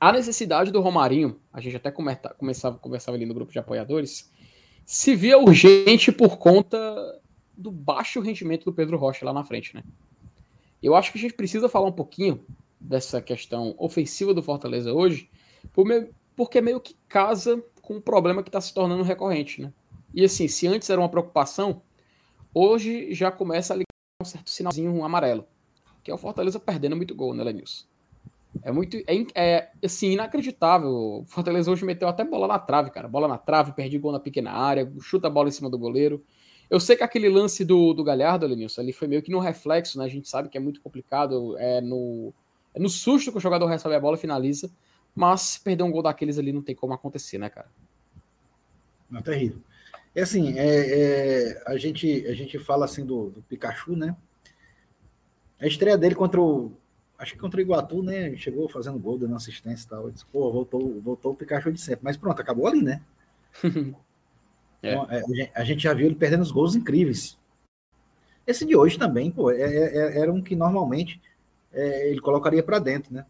[0.00, 4.32] A necessidade do Romarinho, a gente até começava, conversava ali no grupo de apoiadores,
[4.86, 7.20] se via urgente por conta
[7.56, 9.82] do baixo rendimento do Pedro Rocha lá na frente, né?
[10.82, 12.44] Eu acho que a gente precisa falar um pouquinho
[12.80, 15.30] dessa questão ofensiva do Fortaleza hoje,
[16.36, 19.72] porque meio que casa com um problema que está se tornando recorrente, né?
[20.14, 21.82] E assim, se antes era uma preocupação,
[22.54, 23.86] hoje já começa a ligar
[24.22, 25.44] um certo sinalzinho amarelo,
[26.02, 27.84] que é o Fortaleza perdendo muito gol, né, Lenilson?
[28.62, 28.96] É muito.
[29.06, 30.90] É, é assim, inacreditável.
[30.90, 33.06] O Fortaleza hoje meteu até bola na trave, cara.
[33.06, 36.24] Bola na trave, perdi gol na pequena área, chuta a bola em cima do goleiro.
[36.70, 39.98] Eu sei que aquele lance do, do Galhardo, Lenilson, ali foi meio que no reflexo,
[39.98, 40.04] né?
[40.04, 41.56] A gente sabe que é muito complicado.
[41.58, 42.32] É no,
[42.74, 44.70] é no susto que o jogador recebe a bola e finaliza.
[45.14, 47.68] Mas perder um gol daqueles ali não tem como acontecer, né, cara?
[49.10, 49.60] Não, terrível.
[50.14, 54.14] É assim, é, é, a, gente, a gente fala assim do, do Pikachu, né?
[55.60, 56.72] A estreia dele contra o,
[57.18, 58.36] acho que contra o Iguatu, né?
[58.36, 60.04] Chegou fazendo gol, dando assistência e tal.
[60.04, 62.04] Eu disse, pô, voltou, voltou o Pikachu de sempre.
[62.04, 63.02] Mas pronto, acabou ali, né?
[64.82, 64.92] é.
[64.92, 67.38] Então, é, a gente já viu ele perdendo os gols incríveis.
[68.46, 71.20] Esse de hoje também, pô, é, é, era um que normalmente
[71.70, 73.26] ele colocaria para dentro, né?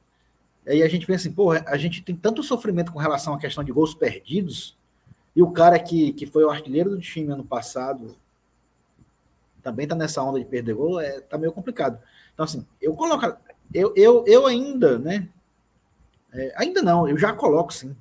[0.67, 3.65] Aí a gente pensa assim, pô, a gente tem tanto sofrimento com relação à questão
[3.65, 4.79] de gols perdidos,
[5.35, 8.17] e o cara que, que foi o artilheiro do time ano passado
[9.63, 11.99] também tá nessa onda de perder gol, é, tá meio complicado.
[12.33, 13.25] Então, assim, eu coloco,
[13.73, 15.29] eu, eu, eu ainda, né?
[16.33, 17.95] É, ainda não, eu já coloco sim.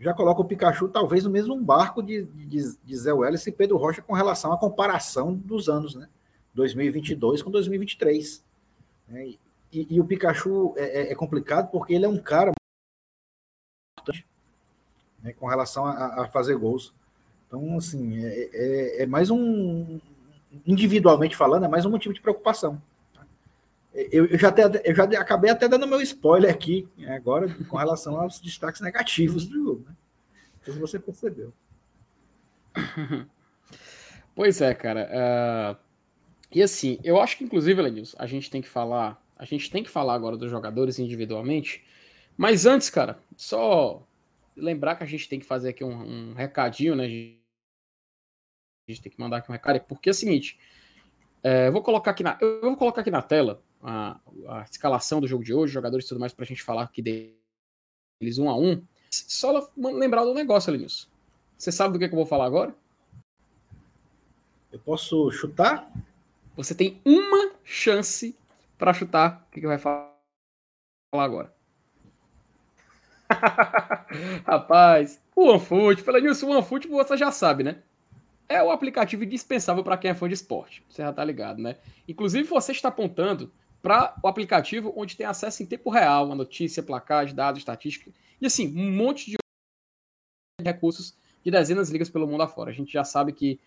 [0.00, 3.76] Já coloco o Pikachu talvez no mesmo barco de, de, de Zé Welles e Pedro
[3.76, 6.08] Rocha com relação à comparação dos anos, né?
[6.54, 8.44] 2022 com 2023.
[9.10, 9.26] É,
[9.72, 12.52] e, e, o Pikachu é, é, é, complicado porque ele é um cara
[13.98, 14.26] importante
[15.22, 16.94] né, com relação a, a, fazer gols.
[17.46, 20.00] Então, assim, é, é, é mais um.
[20.66, 22.80] Individualmente falando, é mais um motivo de preocupação.
[24.12, 28.20] Eu, eu, já até, eu já acabei até dando meu spoiler aqui, agora, com relação
[28.20, 29.84] aos destaques negativos do jogo.
[29.88, 29.96] Né?
[30.54, 31.52] Não sei se você percebeu.
[34.38, 35.10] Pois é, cara.
[35.10, 35.76] Uh,
[36.52, 39.20] e assim, eu acho que, inclusive, Lenils, a gente tem que falar.
[39.36, 41.84] A gente tem que falar agora dos jogadores individualmente.
[42.36, 44.06] Mas antes, cara, só
[44.56, 47.06] lembrar que a gente tem que fazer aqui um, um recadinho, né?
[47.06, 50.56] A gente tem que mandar aqui um recado, porque é o seguinte.
[51.42, 55.26] É, vou colocar aqui na, eu vou colocar aqui na tela a, a escalação do
[55.26, 58.56] jogo de hoje, jogadores e tudo mais, para a gente falar aqui deles um a
[58.56, 58.84] um.
[59.10, 61.08] Só lembrar do negócio, Linus.
[61.56, 62.74] Você sabe do que, que eu vou falar agora?
[64.70, 65.90] Eu posso chutar?
[66.54, 68.36] Você tem uma chance
[68.76, 70.12] para chutar o que, que vai falar
[71.14, 71.54] agora.
[74.44, 77.82] Rapaz, o OneFoot, pela Nilson, o OneFoot você já sabe, né?
[78.46, 80.84] É o aplicativo indispensável para quem é fã de esporte.
[80.90, 81.76] Você já tá ligado, né?
[82.06, 83.50] Inclusive, você está apontando
[83.82, 88.10] para o aplicativo onde tem acesso em tempo real, a notícia, placar, dados, estatística
[88.40, 89.36] e assim, um monte de
[90.62, 92.70] recursos de dezenas de ligas pelo mundo afora.
[92.70, 93.60] A gente já sabe que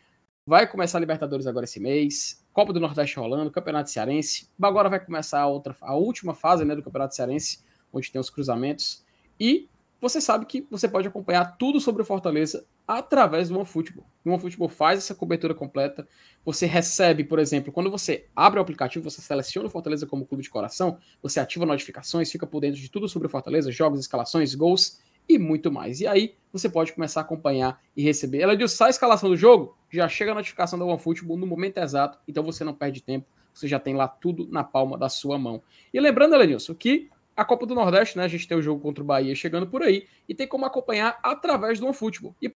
[0.46, 5.00] vai começar a Libertadores agora esse mês, Copa do Nordeste rolando, Campeonato Cearense, agora vai
[5.04, 9.04] começar a outra a última fase, né, do Campeonato Cearense, onde tem os cruzamentos
[9.40, 9.70] e
[10.02, 12.66] você sabe que você pode acompanhar tudo sobre o Fortaleza
[12.98, 14.06] através do OneFootball.
[14.26, 16.08] O OneFootball faz essa cobertura completa.
[16.44, 20.44] Você recebe, por exemplo, quando você abre o aplicativo, você seleciona o Fortaleza como clube
[20.44, 24.54] de coração, você ativa notificações, fica por dentro de tudo sobre o Fortaleza, jogos, escalações,
[24.54, 26.02] gols e muito mais.
[26.02, 28.40] E aí você pode começar a acompanhar e receber.
[28.40, 31.78] Ela diz, sai a escalação do jogo, já chega a notificação da OneFootball no momento
[31.78, 35.38] exato, então você não perde tempo, você já tem lá tudo na palma da sua
[35.38, 35.62] mão.
[35.94, 38.24] E lembrando, Elenilson, que a Copa do Nordeste, né?
[38.24, 41.20] A gente tem o jogo contra o Bahia chegando por aí e tem como acompanhar
[41.24, 42.36] através do OneFootball.
[42.42, 42.54] E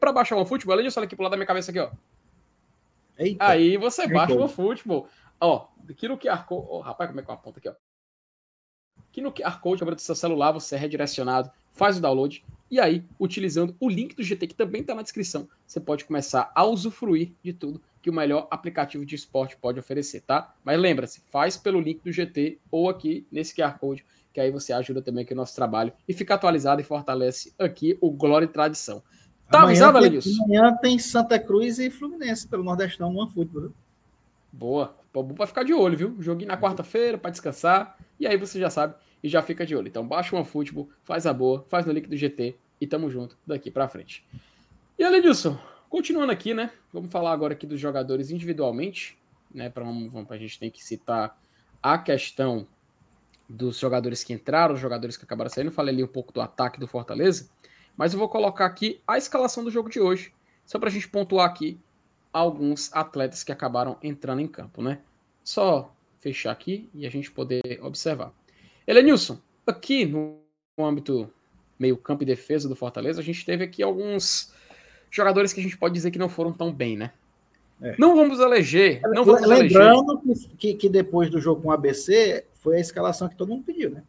[0.00, 1.90] para baixar o OneFootball, além disso, olha aqui pro lado da minha cabeça aqui, ó.
[3.18, 3.46] Eita.
[3.46, 5.06] Aí você baixa o futebol.
[5.38, 6.66] Ó, aqui no QR Code.
[6.70, 7.74] Oh, rapaz, como é que eu aponto aqui, ó?
[9.10, 12.44] Aqui no QR Code, do seu celular, você é redirecionado, faz o download.
[12.70, 16.50] E aí, utilizando o link do GT, que também está na descrição, você pode começar
[16.54, 20.54] a usufruir de tudo que o melhor aplicativo de esporte pode oferecer, tá?
[20.64, 24.72] Mas lembra-se, faz pelo link do GT ou aqui nesse QR Code, que aí você
[24.72, 28.48] ajuda também aqui o nosso trabalho e fica atualizado e fortalece aqui o Glória e
[28.48, 29.02] Tradição.
[29.50, 30.44] Tá avisado, Lenilson?
[30.44, 33.70] Amanhã tem Santa Cruz e Fluminense pelo Nordestão, no futebol.
[34.52, 34.94] Boa.
[35.12, 36.16] Bom para ficar de olho, viu?
[36.20, 37.98] Joguinho na quarta-feira para descansar.
[38.18, 39.88] E aí você já sabe e já fica de olho.
[39.88, 43.36] Então baixa o futebol, faz a boa, faz no link do GT e tamo junto
[43.46, 44.24] daqui para frente.
[44.96, 46.70] E além disso, continuando aqui, né?
[46.92, 49.18] Vamos falar agora aqui dos jogadores individualmente,
[49.52, 49.68] né?
[49.68, 51.36] Para a gente tem que citar
[51.82, 52.66] a questão
[53.48, 55.72] dos jogadores que entraram, os jogadores que acabaram saindo.
[55.72, 57.48] Falei ali um pouco do ataque do Fortaleza,
[57.96, 60.32] mas eu vou colocar aqui a escalação do jogo de hoje,
[60.64, 61.78] só para a gente pontuar aqui
[62.32, 65.00] alguns atletas que acabaram entrando em campo, né?
[65.42, 68.32] Só fechar aqui e a gente poder observar.
[68.86, 70.38] Elenilson, aqui no
[70.78, 71.32] âmbito
[71.78, 74.52] meio campo e defesa do Fortaleza, a gente teve aqui alguns
[75.10, 77.12] jogadores que a gente pode dizer que não foram tão bem, né?
[77.82, 77.96] É.
[77.98, 79.00] Não vamos eleger.
[79.02, 80.50] Não vamos Lembrando eleger.
[80.58, 83.90] Que, que depois do jogo com o ABC, foi a escalação que todo mundo pediu,
[83.90, 84.02] né?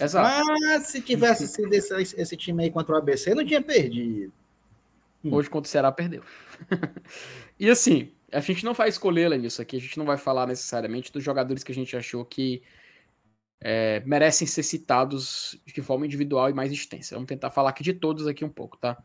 [0.00, 0.46] Exato.
[0.60, 4.32] Mas se tivesse sido esse, esse, time aí contra o ABC, não tinha perdido.
[5.24, 5.34] Hum.
[5.34, 6.22] Hoje contra o Ceará perdeu.
[7.58, 11.12] e assim, a gente não vai escolher nisso aqui, a gente não vai falar necessariamente
[11.12, 12.62] dos jogadores que a gente achou que
[13.60, 17.14] é, merecem ser citados de forma individual e mais extensa.
[17.14, 19.02] Vamos tentar falar aqui de todos aqui um pouco, tá?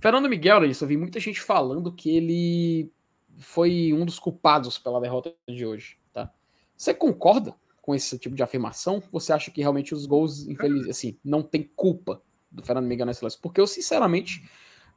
[0.00, 2.90] Fernando Miguel, isso, eu vi muita gente falando que ele
[3.38, 6.32] foi um dos culpados pela derrota de hoje, tá?
[6.76, 9.02] Você concorda com esse tipo de afirmação?
[9.12, 13.22] Você acha que realmente os gols, infelizmente, assim, não tem culpa do Fernando Miguel nesse
[13.22, 13.38] lance?
[13.38, 14.48] Porque eu, sinceramente,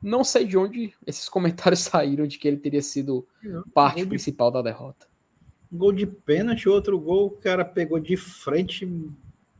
[0.01, 3.27] não sei de onde esses comentários saíram de que ele teria sido
[3.73, 4.53] parte gol principal de...
[4.53, 5.07] da derrota.
[5.69, 8.85] Gol de pênalti, outro gol, o cara pegou de frente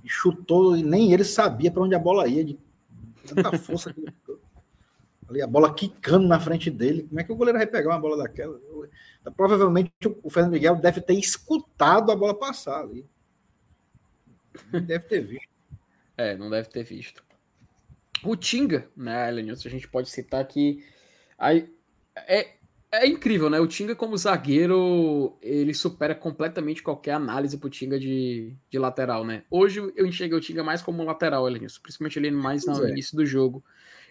[0.08, 2.60] chutou, e nem ele sabia para onde a bola ia, de
[3.26, 4.14] tanta força que ele
[5.28, 7.04] ali a bola quicando na frente dele.
[7.04, 8.60] Como é que o goleiro vai pegar uma bola daquela?
[9.36, 13.06] Provavelmente o Fernando Miguel deve ter escutado a bola passar ali.
[14.72, 15.56] Deve ter visto.
[16.18, 17.24] É, não deve ter visto.
[18.24, 20.84] O Tinga, né, Elenilson, a gente pode citar que
[21.38, 21.70] aí,
[22.16, 22.56] é,
[22.92, 23.60] é incrível, né?
[23.60, 29.44] O Tinga como zagueiro, ele supera completamente qualquer análise pro Tinga de, de lateral, né?
[29.50, 32.92] Hoje eu enxerguei o Tinga mais como lateral, Elenilson, principalmente ele mais no é.
[32.92, 33.64] início do jogo.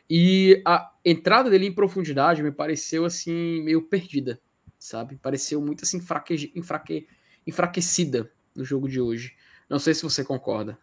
[0.09, 4.39] E a entrada dele em profundidade me pareceu assim meio perdida,
[4.79, 5.17] sabe?
[5.17, 7.09] Pareceu muito assim enfraque, enfraque,
[7.47, 9.35] enfraquecida no jogo de hoje.
[9.69, 10.79] Não sei se você concorda.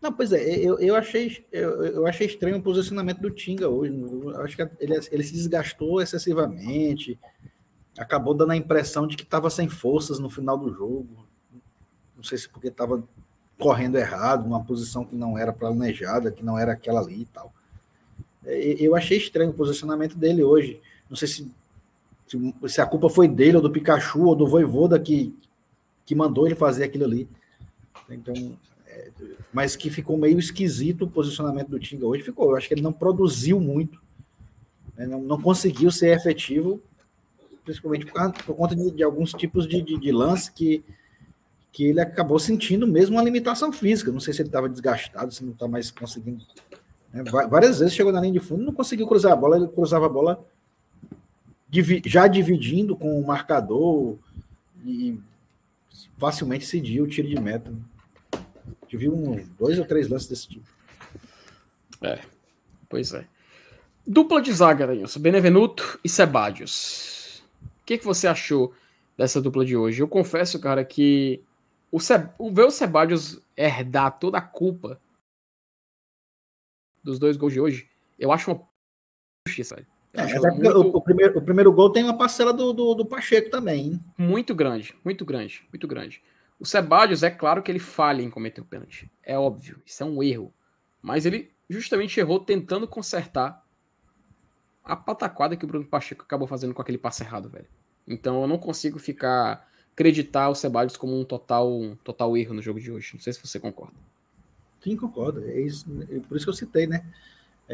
[0.00, 3.94] Não, pois é, eu, eu, achei, eu, eu achei estranho o posicionamento do Tinga hoje.
[3.94, 7.16] Eu acho que ele, ele se desgastou excessivamente,
[7.96, 11.24] acabou dando a impressão de que estava sem forças no final do jogo.
[12.16, 13.02] Não sei se porque estava
[13.58, 17.54] correndo errado, numa posição que não era planejada, que não era aquela ali e tal.
[18.44, 20.80] Eu achei estranho o posicionamento dele hoje.
[21.08, 21.52] Não sei se,
[22.26, 25.32] se, se a culpa foi dele, ou do Pikachu, ou do Voivoda que,
[26.04, 27.28] que mandou ele fazer aquilo ali.
[28.08, 28.34] Então,
[28.86, 29.10] é,
[29.52, 32.22] mas que ficou meio esquisito o posicionamento do Tinga hoje.
[32.22, 32.50] Ficou.
[32.50, 34.00] Eu acho que ele não produziu muito,
[34.96, 35.06] né?
[35.06, 36.80] não, não, conseguiu ser efetivo,
[37.64, 40.84] principalmente por, por conta de, de, alguns tipos de, de, de lance que,
[41.70, 44.12] que ele acabou sentindo mesmo uma limitação física.
[44.12, 46.44] Não sei se ele estava desgastado, se não está mais conseguindo.
[47.12, 47.22] Né?
[47.24, 50.08] Várias vezes chegou na linha de fundo não conseguiu cruzar a bola, ele cruzava a
[50.08, 50.44] bola
[52.04, 54.18] já dividindo com o marcador
[54.84, 55.18] e
[56.18, 57.72] facilmente cedia o tiro de meta.
[58.88, 60.68] Vi um, dois ou três lances desse tipo.
[62.02, 62.20] É,
[62.88, 63.26] pois é.
[64.06, 65.20] Dupla de zaga, Danilson.
[65.20, 67.42] Benevenuto e Sebadios.
[67.80, 68.74] O que, que você achou
[69.16, 70.02] dessa dupla de hoje?
[70.02, 71.42] Eu confesso, cara, que
[71.90, 72.14] o, Se...
[72.38, 75.00] o ver o Sebadios herdar toda a culpa
[77.02, 77.88] dos dois gols de hoje,
[78.18, 78.68] eu acho uma
[79.46, 79.84] justiça.
[80.14, 80.78] É, muito...
[80.78, 83.92] o, o, primeiro, o primeiro gol tem uma parcela do, do, do Pacheco também.
[83.92, 84.04] Hein?
[84.18, 86.22] Muito grande, muito grande, muito grande.
[86.60, 89.10] O Sebadios, é claro que ele falha em cometer o pênalti.
[89.22, 90.52] É óbvio, isso é um erro.
[91.00, 93.64] Mas ele justamente errou tentando consertar
[94.84, 97.66] a pataquada que o Bruno Pacheco acabou fazendo com aquele passe errado, velho.
[98.06, 102.62] Então eu não consigo ficar acreditar o Sebadios como um total, um total erro no
[102.62, 103.10] jogo de hoje.
[103.14, 103.96] Não sei se você concorda.
[104.82, 105.44] Sim, concordo.
[105.44, 107.04] É isso, é por isso que eu citei, né?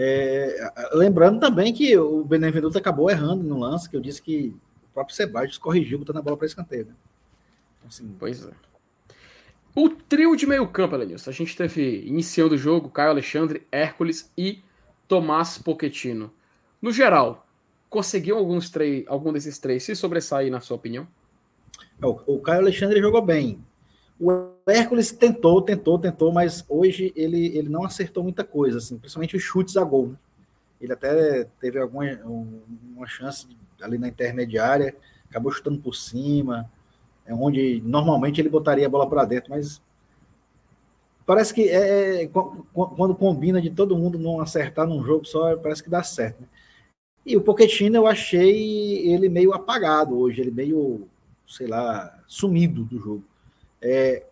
[0.01, 4.95] É, lembrando também que o Benevenuto acabou errando no lance, que eu disse que o
[4.95, 6.87] próprio Sebadios corrigiu botando a bola para escanteio.
[6.87, 6.95] Né?
[7.85, 8.53] Assim, pois é.
[9.75, 11.31] O trio de meio campo, Elenilson.
[11.31, 14.63] A gente teve, iniciando o jogo, Caio Alexandre, Hércules e
[15.09, 16.33] Tomás Pochettino.
[16.81, 17.45] No geral,
[17.91, 21.09] conseguiu alguns três, algum desses três se sobressair, na sua opinião?
[22.01, 23.65] O, o Caio Alexandre jogou bem.
[24.21, 29.37] O Hércules tentou, tentou, tentou, mas hoje ele, ele não acertou muita coisa, assim, principalmente
[29.37, 30.09] os chutes a gol.
[30.09, 30.17] Né?
[30.81, 32.05] Ele até teve alguma
[32.97, 33.47] uma chance
[33.81, 34.97] ali na intermediária,
[35.29, 36.69] acabou chutando por cima,
[37.25, 39.81] é onde normalmente ele botaria a bola para dentro, mas
[41.25, 45.83] parece que é, é quando combina de todo mundo não acertar num jogo só, parece
[45.83, 46.41] que dá certo.
[46.41, 46.49] Né?
[47.25, 51.07] E o Pochettino eu achei ele meio apagado hoje, ele meio,
[51.47, 53.25] sei lá, sumido do jogo.
[53.81, 54.25] É,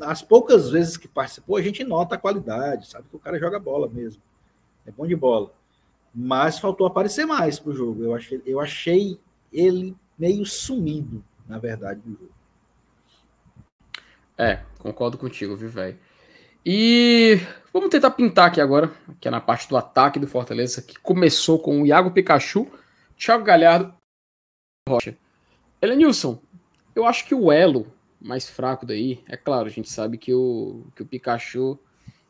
[0.00, 3.58] as poucas vezes que participou, a gente nota a qualidade, sabe que o cara joga
[3.58, 4.22] bola mesmo.
[4.86, 5.52] É bom de bola.
[6.14, 8.02] Mas faltou aparecer mais pro jogo.
[8.02, 9.20] Eu achei, eu achei
[9.52, 12.32] ele meio sumido, na verdade, do jogo.
[14.36, 15.98] É, concordo contigo, viu, velho?
[16.64, 17.40] E
[17.72, 18.90] vamos tentar pintar aqui agora,
[19.20, 22.66] que é na parte do ataque do Fortaleza, que começou com o Iago Pikachu,
[23.16, 23.94] Thiago Galhardo
[24.86, 25.16] e Rocha.
[25.80, 26.40] Elenilson,
[26.94, 27.86] eu acho que o elo
[28.20, 31.78] mais fraco daí, é claro, a gente sabe que o, que o Pikachu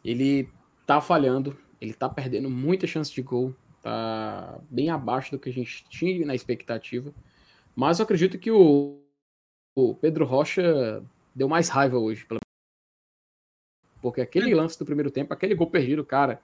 [0.05, 0.49] ele
[0.87, 5.53] tá falhando, ele tá perdendo muita chance de gol, tá bem abaixo do que a
[5.53, 7.13] gente tinha na expectativa.
[7.75, 9.01] Mas eu acredito que o,
[9.75, 11.03] o Pedro Rocha
[11.35, 12.27] deu mais raiva hoje.
[14.01, 16.41] Porque aquele lance do primeiro tempo, aquele gol perdido, cara,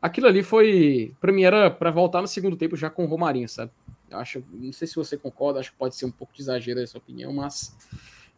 [0.00, 1.14] aquilo ali foi.
[1.20, 3.72] Pra mim era para voltar no segundo tempo já com o Romarinho, sabe?
[4.10, 6.80] Eu acho, não sei se você concorda, acho que pode ser um pouco de exagero
[6.80, 7.76] essa opinião, mas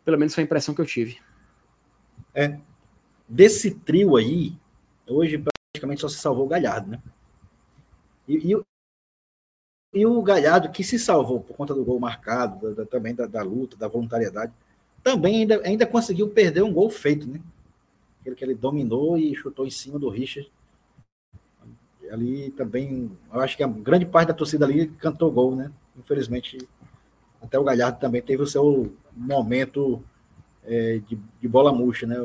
[0.05, 1.19] pelo menos foi a impressão que eu tive.
[2.35, 2.59] É.
[3.29, 4.57] Desse trio aí,
[5.07, 5.43] hoje
[5.73, 7.03] praticamente só se salvou o Galhardo, né?
[8.27, 8.63] E, e,
[9.95, 13.27] e, o Galhardo, que se salvou por conta do gol marcado, da, da, também da,
[13.27, 14.53] da, luta, da voluntariedade,
[15.03, 17.41] também ainda, ainda conseguiu perder um gol feito, né?
[18.21, 20.51] Aquele que ele dominou e chutou em cima do Richard.
[22.11, 25.73] Ali também, eu acho que a grande parte da torcida ali cantou gol, né?
[25.97, 26.59] Infelizmente,
[27.41, 30.03] até o Galhardo também teve o seu momento
[30.65, 32.17] é, de, de, bola murcha, né?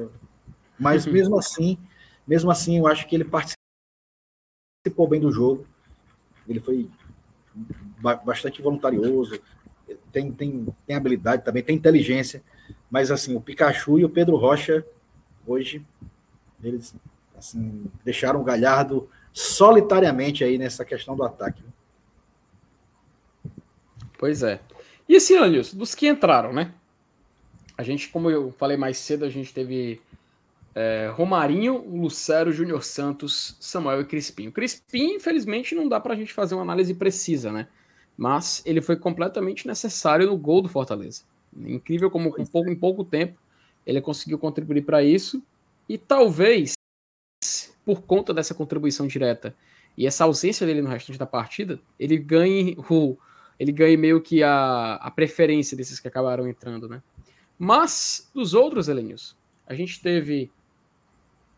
[0.80, 1.14] Mas uhum.
[1.14, 1.78] mesmo assim,
[2.28, 3.58] mesmo assim, eu acho que ele participou
[5.08, 5.66] bem do jogo.
[6.48, 6.90] Ele foi
[8.24, 9.40] bastante voluntarioso,
[10.12, 12.44] tem, tem, tem habilidade também, tem inteligência.
[12.90, 14.86] Mas assim, o Pikachu e o Pedro Rocha,
[15.46, 15.86] hoje,
[16.64, 16.96] eles
[17.36, 21.64] assim, deixaram o Galhardo solitariamente aí nessa questão do ataque.
[24.18, 24.62] Pois é.
[25.08, 26.74] E assim, Anilson, dos que entraram, né?
[27.78, 30.01] A gente, como eu falei mais cedo, a gente teve
[30.74, 34.47] é, Romarinho, Lucero, Júnior Santos, Samuel e Crispim.
[34.47, 37.68] O Crispim, infelizmente, não dá para a gente fazer uma análise precisa, né?
[38.18, 41.24] Mas ele foi completamente necessário no gol do Fortaleza.
[41.56, 43.38] Incrível como com pouco, em pouco tempo
[43.86, 45.41] ele conseguiu contribuir para isso.
[45.88, 46.74] E talvez,
[47.86, 49.56] por conta dessa contribuição direta
[49.97, 53.16] e essa ausência dele no restante da partida, ele ganhe o,
[53.60, 57.01] ele ganhe meio que a, a preferência desses que acabaram entrando, né?
[57.58, 59.36] Mas dos outros, Elenius,
[59.66, 60.51] a gente teve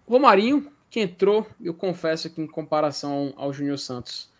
[0.07, 4.31] Romarinho, que entrou, eu confesso que em comparação ao Júnior Santos,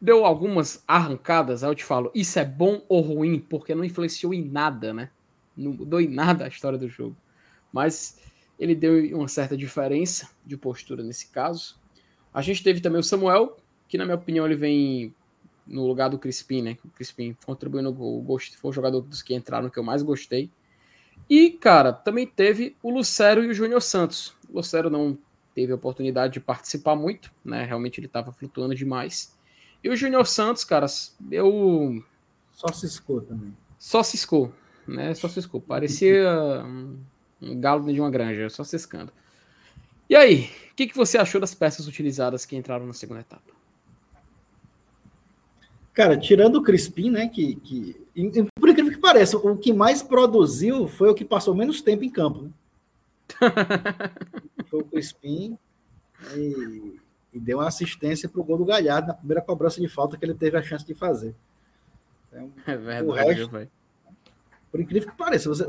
[0.00, 4.34] deu algumas arrancadas, aí eu te falo, isso é bom ou ruim, porque não influenciou
[4.34, 5.10] em nada, né?
[5.56, 7.16] Não mudou em nada a história do jogo.
[7.72, 8.20] Mas
[8.58, 11.76] ele deu uma certa diferença de postura nesse caso.
[12.32, 13.56] A gente teve também o Samuel,
[13.88, 15.14] que na minha opinião ele vem
[15.66, 16.76] no lugar do Crispim, né?
[16.84, 20.50] O Crispim contribuiu no gol, foi o jogador dos que entraram que eu mais gostei.
[21.28, 24.34] E, cara, também teve o Lucero e o Júnior Santos.
[24.48, 25.16] O Lucero não
[25.54, 27.64] teve a oportunidade de participar muito, né?
[27.64, 29.34] Realmente ele estava flutuando demais.
[29.82, 30.86] E o Júnior Santos, cara,
[31.30, 32.02] eu.
[32.52, 33.56] Só ciscou também.
[33.78, 34.52] Só ciscou,
[34.86, 35.14] né?
[35.14, 35.60] Só ciscou.
[35.60, 36.30] Parecia
[36.64, 36.98] um,
[37.40, 39.12] um galo de uma granja, só ciscando.
[40.08, 43.53] E aí, o que, que você achou das peças utilizadas que entraram na segunda etapa?
[45.94, 47.28] Cara, tirando o Crispim, né?
[47.28, 48.04] Que, que
[48.58, 52.10] por incrível que pareça, o que mais produziu foi o que passou menos tempo em
[52.10, 52.42] campo.
[52.42, 52.50] Né?
[54.68, 55.56] foi o Crispim
[56.34, 56.98] e,
[57.32, 60.24] e, deu uma assistência para o gol do Galhardo na primeira cobrança de falta que
[60.24, 61.34] ele teve a chance de fazer.
[62.28, 63.68] Então, é verdade, o resto,
[64.70, 65.64] por incrível que pareça, você,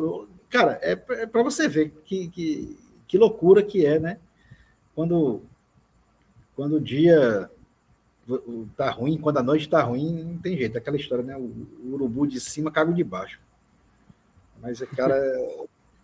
[0.49, 4.17] cara, é, é para você ver que, que, que loucura que é, né?
[4.95, 5.43] Quando,
[6.55, 7.49] quando o dia
[8.75, 10.77] tá ruim, quando a noite tá ruim, não tem jeito.
[10.77, 11.37] Aquela história, né?
[11.37, 11.41] O,
[11.83, 13.39] o urubu de cima caga de baixo.
[14.61, 15.15] Mas, cara,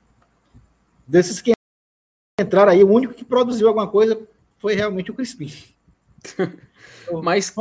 [1.08, 1.54] desses que
[2.40, 4.22] entraram aí, o único que produziu alguma coisa
[4.60, 5.52] foi realmente o Crispim.
[7.24, 7.54] Mas.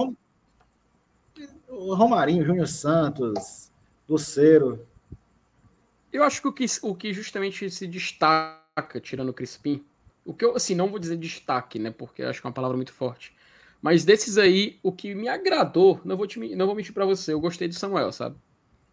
[1.68, 3.70] O Romarinho, Júnior Santos,
[4.08, 4.86] Luceiro.
[6.12, 9.84] Eu acho que o que, o que justamente se destaca, tirando o Crispim,
[10.24, 11.90] o que eu, assim, não vou dizer destaque, né?
[11.90, 13.32] Porque acho que é uma palavra muito forte
[13.82, 17.32] Mas desses aí, o que me agradou, não vou, te, não vou mentir para você,
[17.32, 18.36] eu gostei do Samuel, sabe?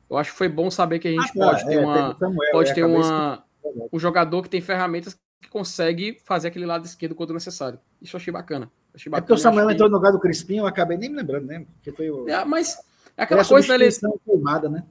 [0.10, 2.18] Eu acho que foi bom saber que a gente ah, pode tá, ter é, uma.
[2.18, 3.44] Samuel, pode é, ter uma,
[3.92, 7.80] um jogador que tem ferramentas que consegue fazer aquele lado esquerdo quando necessário.
[8.02, 8.72] Isso eu achei bacana.
[8.96, 11.18] Achei bacana é porque o Samuel entrou no lugar do Crispim, eu acabei nem me
[11.18, 11.66] lembrando, né?
[11.76, 12.28] Porque foi o...
[12.30, 12.78] É, mas
[13.18, 13.90] é aquela coisa, né?
[14.26, 14.86] Queimada, né?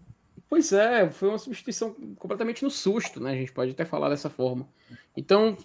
[0.48, 3.32] Pois é, foi uma substituição completamente no susto, né?
[3.32, 4.68] A gente pode até falar dessa forma.
[5.16, 5.56] Então,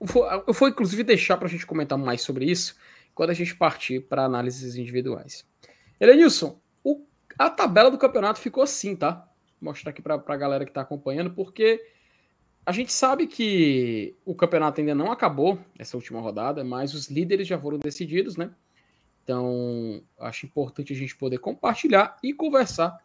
[0.00, 2.74] eu vou inclusive deixar para a gente comentar mais sobre isso
[3.16, 5.48] quando a gente partir para análises individuais.
[5.98, 7.02] Elenilson, o,
[7.38, 9.26] a tabela do campeonato ficou assim, tá?
[9.58, 11.82] Vou mostrar aqui para a galera que está acompanhando, porque
[12.64, 17.48] a gente sabe que o campeonato ainda não acabou, essa última rodada, mas os líderes
[17.48, 18.50] já foram decididos, né?
[19.24, 22.98] Então, acho importante a gente poder compartilhar e conversar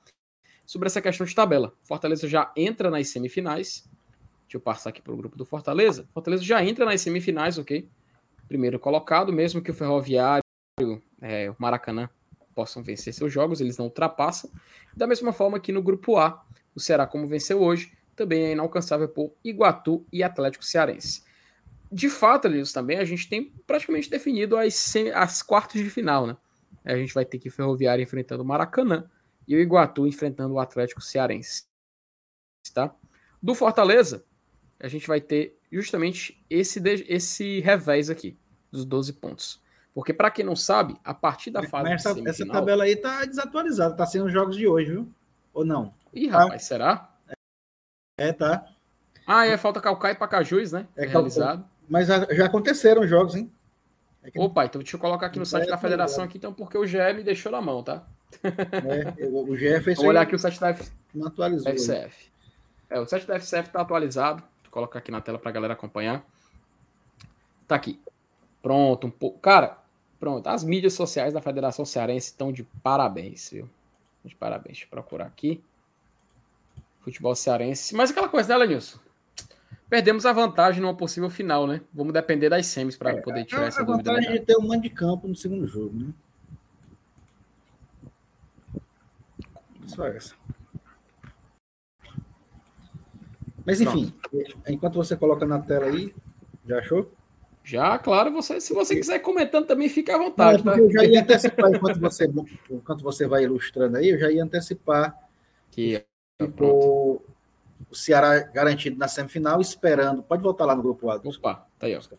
[0.65, 1.73] sobre essa questão de tabela.
[1.83, 3.89] Fortaleza já entra nas semifinais.
[4.43, 6.05] Deixa eu passar aqui para o grupo do Fortaleza.
[6.13, 7.87] Fortaleza já entra nas semifinais, ok?
[8.51, 10.43] Primeiro colocado, mesmo que o Ferroviário,
[11.21, 12.09] é, o Maracanã
[12.53, 14.51] possam vencer seus jogos, eles não ultrapassam.
[14.93, 16.45] Da mesma forma que no grupo A,
[16.75, 21.23] o Ceará, como venceu hoje, também é inalcançável por Iguatu e Atlético Cearense.
[21.89, 26.35] De fato, Elias, também a gente tem praticamente definido as, as quartas de final, né?
[26.83, 29.09] A gente vai ter que Ferroviário enfrentando o Maracanã
[29.47, 31.63] e o Iguatu enfrentando o Atlético Cearense.
[32.73, 32.93] Tá?
[33.41, 34.25] Do Fortaleza,
[34.77, 38.37] a gente vai ter justamente esse, esse revés aqui,
[38.71, 39.61] dos 12 pontos.
[39.93, 41.89] Porque, para quem não sabe, a partir da fase.
[41.89, 42.31] Mas essa, semifinal...
[42.31, 45.11] essa tabela aí tá desatualizada, tá sendo os jogos de hoje, viu?
[45.53, 45.93] Ou não?
[46.13, 47.09] Ih, rapaz, será?
[48.17, 48.65] É, tá.
[49.27, 50.87] Ah, é falta Calcaia e Pacajus, né?
[50.95, 51.65] É realizado.
[51.89, 53.51] Mas já aconteceram jogos, hein?
[54.23, 54.39] É que...
[54.39, 56.97] Opa, então deixa eu colocar aqui no site da federação aqui, então, porque o GE
[57.15, 58.05] me deixou na mão, tá?
[58.43, 60.89] É, o GE fez Vamos olhar aqui o site da F...
[61.13, 62.31] não atualizou, FCF.
[62.89, 64.43] É, o site da FCF está atualizado.
[64.63, 66.23] Vou colocar aqui na tela para a galera acompanhar.
[67.67, 67.99] Tá aqui.
[68.61, 69.39] Pronto, um pouco.
[69.39, 69.77] Cara,
[70.19, 70.47] pronto.
[70.47, 73.69] As mídias sociais da Federação Cearense estão de parabéns, viu?
[74.23, 74.77] De parabéns.
[74.77, 75.63] Deixa eu procurar aqui.
[76.99, 77.95] Futebol cearense.
[77.95, 78.99] Mas aquela coisa, né, Lenilson?
[79.89, 81.81] Perdemos a vantagem numa possível final, né?
[81.93, 84.11] Vamos depender das semis para é, poder tirar essa dúvida.
[84.11, 86.13] A vantagem né, de ter um mando de campo no segundo jogo, né?
[89.87, 90.35] Só essa.
[93.65, 94.57] Mas enfim, Pronto.
[94.67, 96.13] enquanto você coloca na tela aí,
[96.65, 97.11] já achou?
[97.63, 100.65] Já, claro, você, se você quiser comentando também, fica à vontade.
[100.65, 100.79] Não, tá?
[100.79, 102.31] Eu já ia antecipar, enquanto você,
[102.69, 105.15] enquanto você vai ilustrando aí, eu já ia antecipar
[105.69, 106.03] que
[106.41, 107.23] ficou
[107.89, 110.23] o Ceará garantido na semifinal, esperando.
[110.23, 111.15] Pode voltar lá no grupo A.
[111.15, 112.17] Opa, tá aí, Oscar.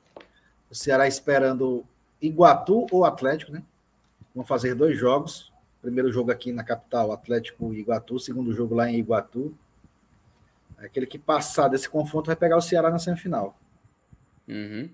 [0.70, 1.84] O Ceará esperando
[2.20, 3.62] Iguatu ou Atlético, né?
[4.34, 5.53] Vão fazer dois jogos.
[5.80, 8.18] Primeiro jogo aqui na capital, Atlético e Iguatu.
[8.18, 9.55] Segundo jogo lá em Iguatu.
[10.78, 13.57] Aquele que passar desse confronto vai pegar o Ceará na semifinal.
[14.49, 14.90] Uhum.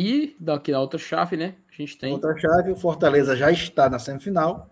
[0.00, 1.56] E daqui na outra chave, né?
[1.68, 2.12] A gente tem.
[2.12, 4.70] Outra chave, o Fortaleza já está na semifinal.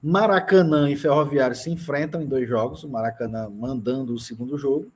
[0.00, 2.84] Maracanã e Ferroviário se enfrentam em dois jogos.
[2.84, 4.86] O Maracanã mandando o segundo jogo.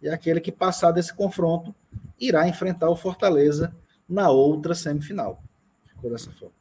[0.00, 1.74] E aquele que passar desse confronto
[2.20, 3.74] irá enfrentar o Fortaleza
[4.08, 5.42] na outra semifinal.
[5.88, 6.54] Ficou dessa forma.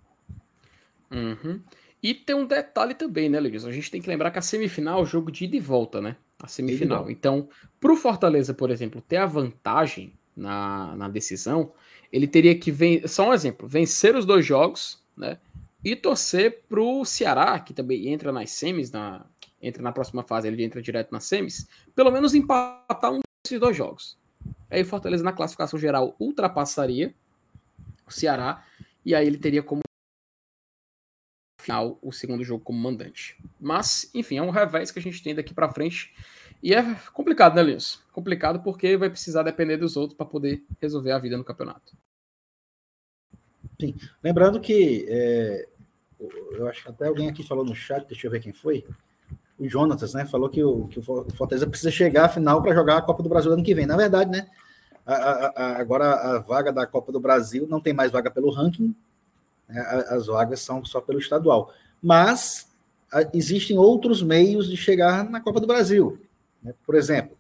[1.12, 1.62] Uhum.
[2.02, 3.66] E tem um detalhe também, né, Luiz?
[3.66, 6.02] A gente tem que lembrar que a semifinal é o jogo de ida e volta,
[6.02, 6.16] né?
[6.42, 7.08] A semifinal.
[7.12, 7.50] Então,
[7.80, 11.72] para o Fortaleza, por exemplo, ter a vantagem na, na decisão,
[12.12, 13.10] ele teria que vencer.
[13.10, 15.38] Só um exemplo: vencer os dois jogos, né?
[15.84, 19.26] E torcer para o Ceará, que também entra nas semis, na,
[19.62, 23.76] entra na próxima fase, ele entra direto nas semis, pelo menos empatar um desses dois
[23.76, 24.18] jogos.
[24.70, 27.14] Aí Fortaleza, na classificação geral, ultrapassaria
[28.06, 28.66] o Ceará,
[29.06, 29.82] e aí ele teria como
[31.62, 33.38] final o segundo jogo como mandante.
[33.60, 36.14] Mas, enfim, é um revés que a gente tem daqui para frente.
[36.62, 38.02] E é complicado, né, Linus?
[38.12, 41.96] Complicado porque vai precisar depender dos outros para poder resolver a vida no campeonato.
[43.80, 43.96] Sim.
[44.24, 45.68] Lembrando que é,
[46.52, 48.86] eu acho que até alguém aqui falou no chat, deixa eu ver quem foi.
[49.60, 50.26] O Jonatas, né?
[50.26, 53.30] Falou que o, que o Fortaleza precisa chegar à final para jogar a Copa do
[53.30, 53.86] Brasil ano que vem.
[53.86, 54.48] Na verdade, né?
[55.06, 58.52] A, a, a, agora a vaga da Copa do Brasil não tem mais vaga pelo
[58.52, 58.94] ranking,
[59.70, 59.80] né,
[60.10, 61.74] as vagas são só pelo estadual.
[62.02, 62.70] Mas
[63.34, 66.20] existem outros meios de chegar na Copa do Brasil.
[66.68, 66.74] Né?
[66.86, 67.38] Por exemplo,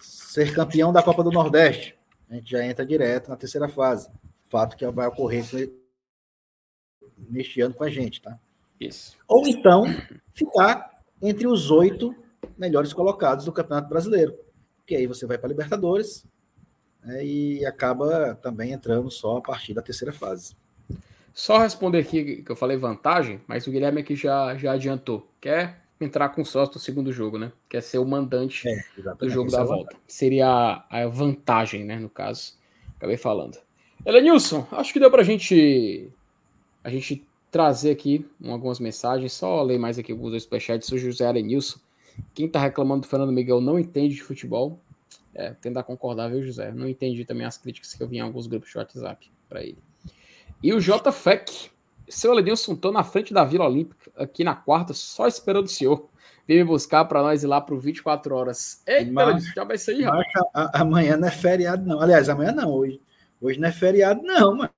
[0.00, 1.98] ser campeão da Copa do Nordeste.
[2.30, 4.08] A gente já entra direto na terceira fase.
[4.46, 5.44] Fato que vai ocorrer
[7.28, 8.38] neste ano com a gente, tá?
[8.80, 9.16] Isso.
[9.28, 9.84] Ou então
[10.32, 12.14] ficar entre os oito
[12.56, 14.38] melhores colocados do Campeonato Brasileiro.
[14.76, 16.24] Porque aí você vai para Libertadores
[17.02, 20.56] né, e acaba também entrando só a partir da terceira fase.
[21.32, 25.30] Só responder aqui que eu falei vantagem, mas o Guilherme aqui já, já adiantou.
[25.40, 27.52] Quer entrar com sócio do segundo jogo, né?
[27.68, 28.84] Quer ser o mandante é,
[29.18, 29.96] do jogo da é volta.
[30.06, 31.98] Seria a, a, vantagem, né?
[31.98, 32.54] No caso.
[32.96, 33.58] Acabei falando.
[34.04, 36.10] Elenilson, acho que deu pra gente
[36.84, 40.90] a gente trazer aqui algumas mensagens, só ler mais aqui alguns dois superchats.
[40.90, 41.78] O José Arenilson,
[42.34, 44.78] quem tá reclamando do Fernando Miguel não entende de futebol.
[45.34, 46.72] É, tentar concordar, viu, José?
[46.72, 49.78] Não entendi também as críticas que eu vi em alguns grupos de WhatsApp para ele.
[50.62, 51.71] E o JFEC,
[52.14, 56.08] seu Elenilson, tô na frente da Vila Olímpica, aqui na quarta, só esperando o senhor.
[56.46, 58.82] Vem me buscar para nós ir lá pro 24 horas.
[58.86, 60.26] Eita, mas, já vai sair, rapaz.
[60.74, 62.00] Amanhã não é feriado, não.
[62.00, 63.00] Aliás, amanhã não, hoje.
[63.40, 64.70] Hoje não é feriado, não, mano.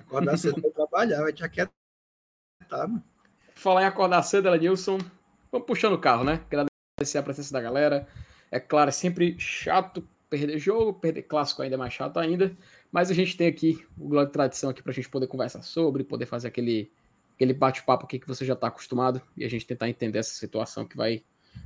[0.00, 1.70] Acordar cedo para trabalhar, vai te aquietar,
[2.70, 3.02] mano.
[3.54, 4.98] Falar em acordar cedo, Elenilson,
[5.50, 6.40] vamos puxando o carro, né?
[6.46, 8.06] Agradecer a presença da galera.
[8.50, 12.56] É claro, é sempre chato perder jogo, perder clássico ainda é mais chato ainda.
[12.90, 15.62] Mas a gente tem aqui o Globo de Tradição aqui para a gente poder conversar
[15.62, 16.90] sobre, poder fazer aquele,
[17.34, 20.86] aquele bate-papo aqui que você já está acostumado e a gente tentar entender essa situação
[20.86, 21.22] que vai,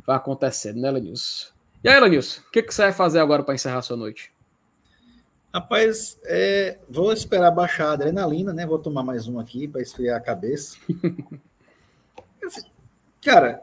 [0.07, 1.53] vai acontecendo, né, Lenilson?
[1.83, 4.33] E aí, Lenilson, o que, que você vai fazer agora para encerrar a sua noite?
[5.53, 8.65] Rapaz, é, vou esperar baixar a adrenalina, né?
[8.65, 10.77] Vou tomar mais um aqui para esfriar a cabeça.
[13.21, 13.61] Cara,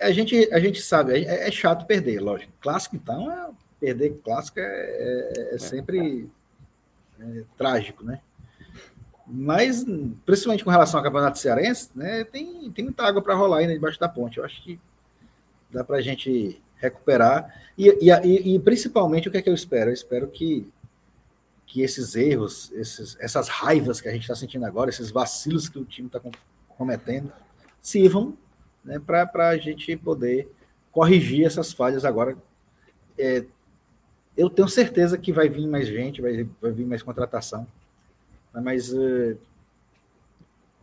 [0.00, 2.52] a gente, a gente sabe, é, é, chato perder, lógico.
[2.60, 3.50] Clássico, então, é,
[3.80, 6.30] perder clássico é, é, é sempre
[7.24, 8.20] é, trágico, né?
[9.26, 9.84] Mas,
[10.26, 13.98] principalmente com relação ao campeonato cearense, né, tem, tem muita água para rolar ainda debaixo
[13.98, 14.38] da ponte.
[14.38, 14.78] Eu acho que
[15.70, 17.62] dá para a gente recuperar.
[17.76, 19.90] E, e, e, principalmente, o que é que eu espero?
[19.90, 20.70] Eu espero que,
[21.66, 25.78] que esses erros, esses, essas raivas que a gente está sentindo agora, esses vacilos que
[25.78, 26.20] o time está
[26.76, 27.32] cometendo,
[27.80, 28.36] sirvam
[28.84, 30.50] né, para a gente poder
[30.92, 32.36] corrigir essas falhas agora.
[33.18, 33.44] É,
[34.36, 37.66] eu tenho certeza que vai vir mais gente, vai, vai vir mais contratação.
[38.52, 39.38] Né, mas uh,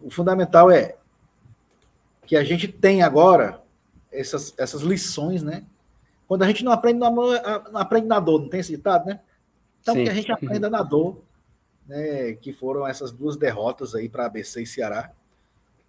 [0.02, 0.96] o fundamental é
[2.26, 3.62] que a gente tem agora
[4.12, 5.66] essas, essas lições, né?
[6.28, 9.20] Quando a gente não aprende, não, não aprende na dor, não tem esse ditado, né?
[9.82, 10.04] Então, Sim.
[10.04, 11.22] que a gente aprenda na dor,
[11.86, 12.34] né?
[12.34, 15.12] Que foram essas duas derrotas aí para ABC e Ceará.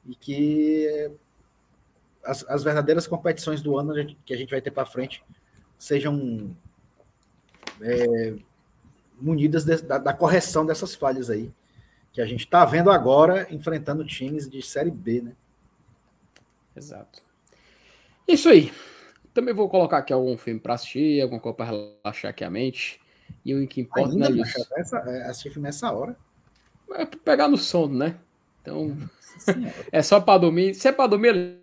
[0.04, 1.12] E que
[2.24, 3.94] as, as verdadeiras competições do ano
[4.24, 5.22] que a gente vai ter para frente
[5.78, 6.56] sejam
[7.82, 8.34] é,
[9.20, 11.50] munidas de, da, da, correção dessas falhas aí,
[12.12, 15.32] que a gente está vendo agora enfrentando times de Série B, né?
[16.76, 17.20] Exato.
[18.26, 18.72] Isso aí.
[19.34, 23.00] Também vou colocar aqui algum filme para assistir, alguma coisa para relaxar aqui a mente.
[23.44, 24.66] E o que importa Ainda, né, isso.
[24.76, 26.16] Essa, é, assistir filme nessa hora.
[26.92, 28.16] É para pegar no sono, né?
[28.60, 28.96] Então,
[29.90, 30.74] é só para dormir.
[30.74, 31.58] Se é para dormir,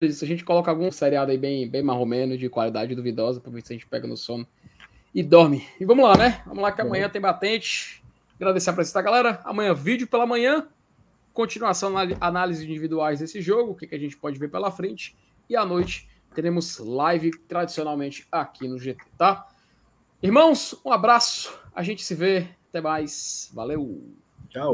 [0.00, 3.72] a gente coloca algum seriado aí bem, bem marromeno, de qualidade duvidosa, para ver se
[3.72, 4.46] a gente pega no sono
[5.14, 5.66] e dorme.
[5.78, 6.42] E vamos lá, né?
[6.46, 8.02] Vamos lá que amanhã tem batente.
[8.36, 9.40] Agradecer a presença da galera.
[9.44, 10.66] Amanhã, vídeo pela manhã.
[11.32, 15.16] Continuação análise individuais desse jogo, o que, que a gente pode ver pela frente.
[15.48, 19.48] E à noite teremos live tradicionalmente aqui no GT, tá?
[20.22, 21.58] Irmãos, um abraço.
[21.74, 22.48] A gente se vê.
[22.68, 23.50] Até mais.
[23.52, 24.14] Valeu.